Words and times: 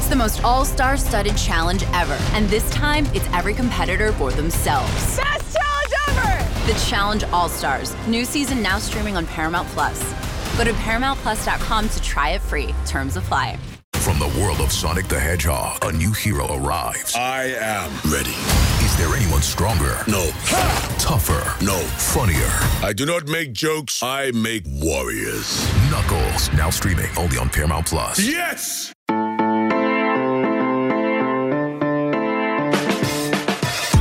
It's 0.00 0.08
the 0.08 0.16
most 0.16 0.42
all 0.42 0.64
star 0.64 0.96
studded 0.96 1.36
challenge 1.36 1.82
ever. 1.92 2.16
And 2.32 2.48
this 2.48 2.68
time, 2.70 3.04
it's 3.12 3.26
every 3.34 3.52
competitor 3.52 4.12
for 4.12 4.30
themselves. 4.30 4.90
Best 5.18 5.58
challenge 5.58 5.92
ever! 6.08 6.72
The 6.72 6.86
Challenge 6.88 7.24
All 7.24 7.50
Stars. 7.50 7.94
New 8.06 8.24
season 8.24 8.62
now 8.62 8.78
streaming 8.78 9.18
on 9.18 9.26
Paramount 9.26 9.68
Plus. 9.68 10.00
Go 10.56 10.64
to 10.64 10.72
ParamountPlus.com 10.72 11.90
to 11.90 12.00
try 12.00 12.30
it 12.30 12.40
free. 12.40 12.74
Terms 12.86 13.18
apply. 13.18 13.58
From 13.92 14.18
the 14.18 14.40
world 14.40 14.62
of 14.62 14.72
Sonic 14.72 15.06
the 15.06 15.20
Hedgehog, 15.20 15.84
a 15.84 15.92
new 15.92 16.12
hero 16.12 16.50
arrives. 16.56 17.14
I 17.14 17.54
am 17.60 17.90
ready. 18.10 18.30
Is 18.82 18.96
there 18.96 19.14
anyone 19.14 19.42
stronger? 19.42 19.98
No. 20.08 20.30
Ha! 20.32 20.96
Tougher? 20.98 21.62
No. 21.62 21.76
Funnier? 21.76 22.48
I 22.82 22.94
do 22.94 23.04
not 23.04 23.28
make 23.28 23.52
jokes, 23.52 24.02
I 24.02 24.30
make 24.30 24.62
warriors. 24.66 25.70
Knuckles, 25.90 26.50
now 26.54 26.70
streaming 26.70 27.10
only 27.18 27.36
on 27.36 27.50
Paramount 27.50 27.86
Plus. 27.86 28.18
Yes! 28.18 28.94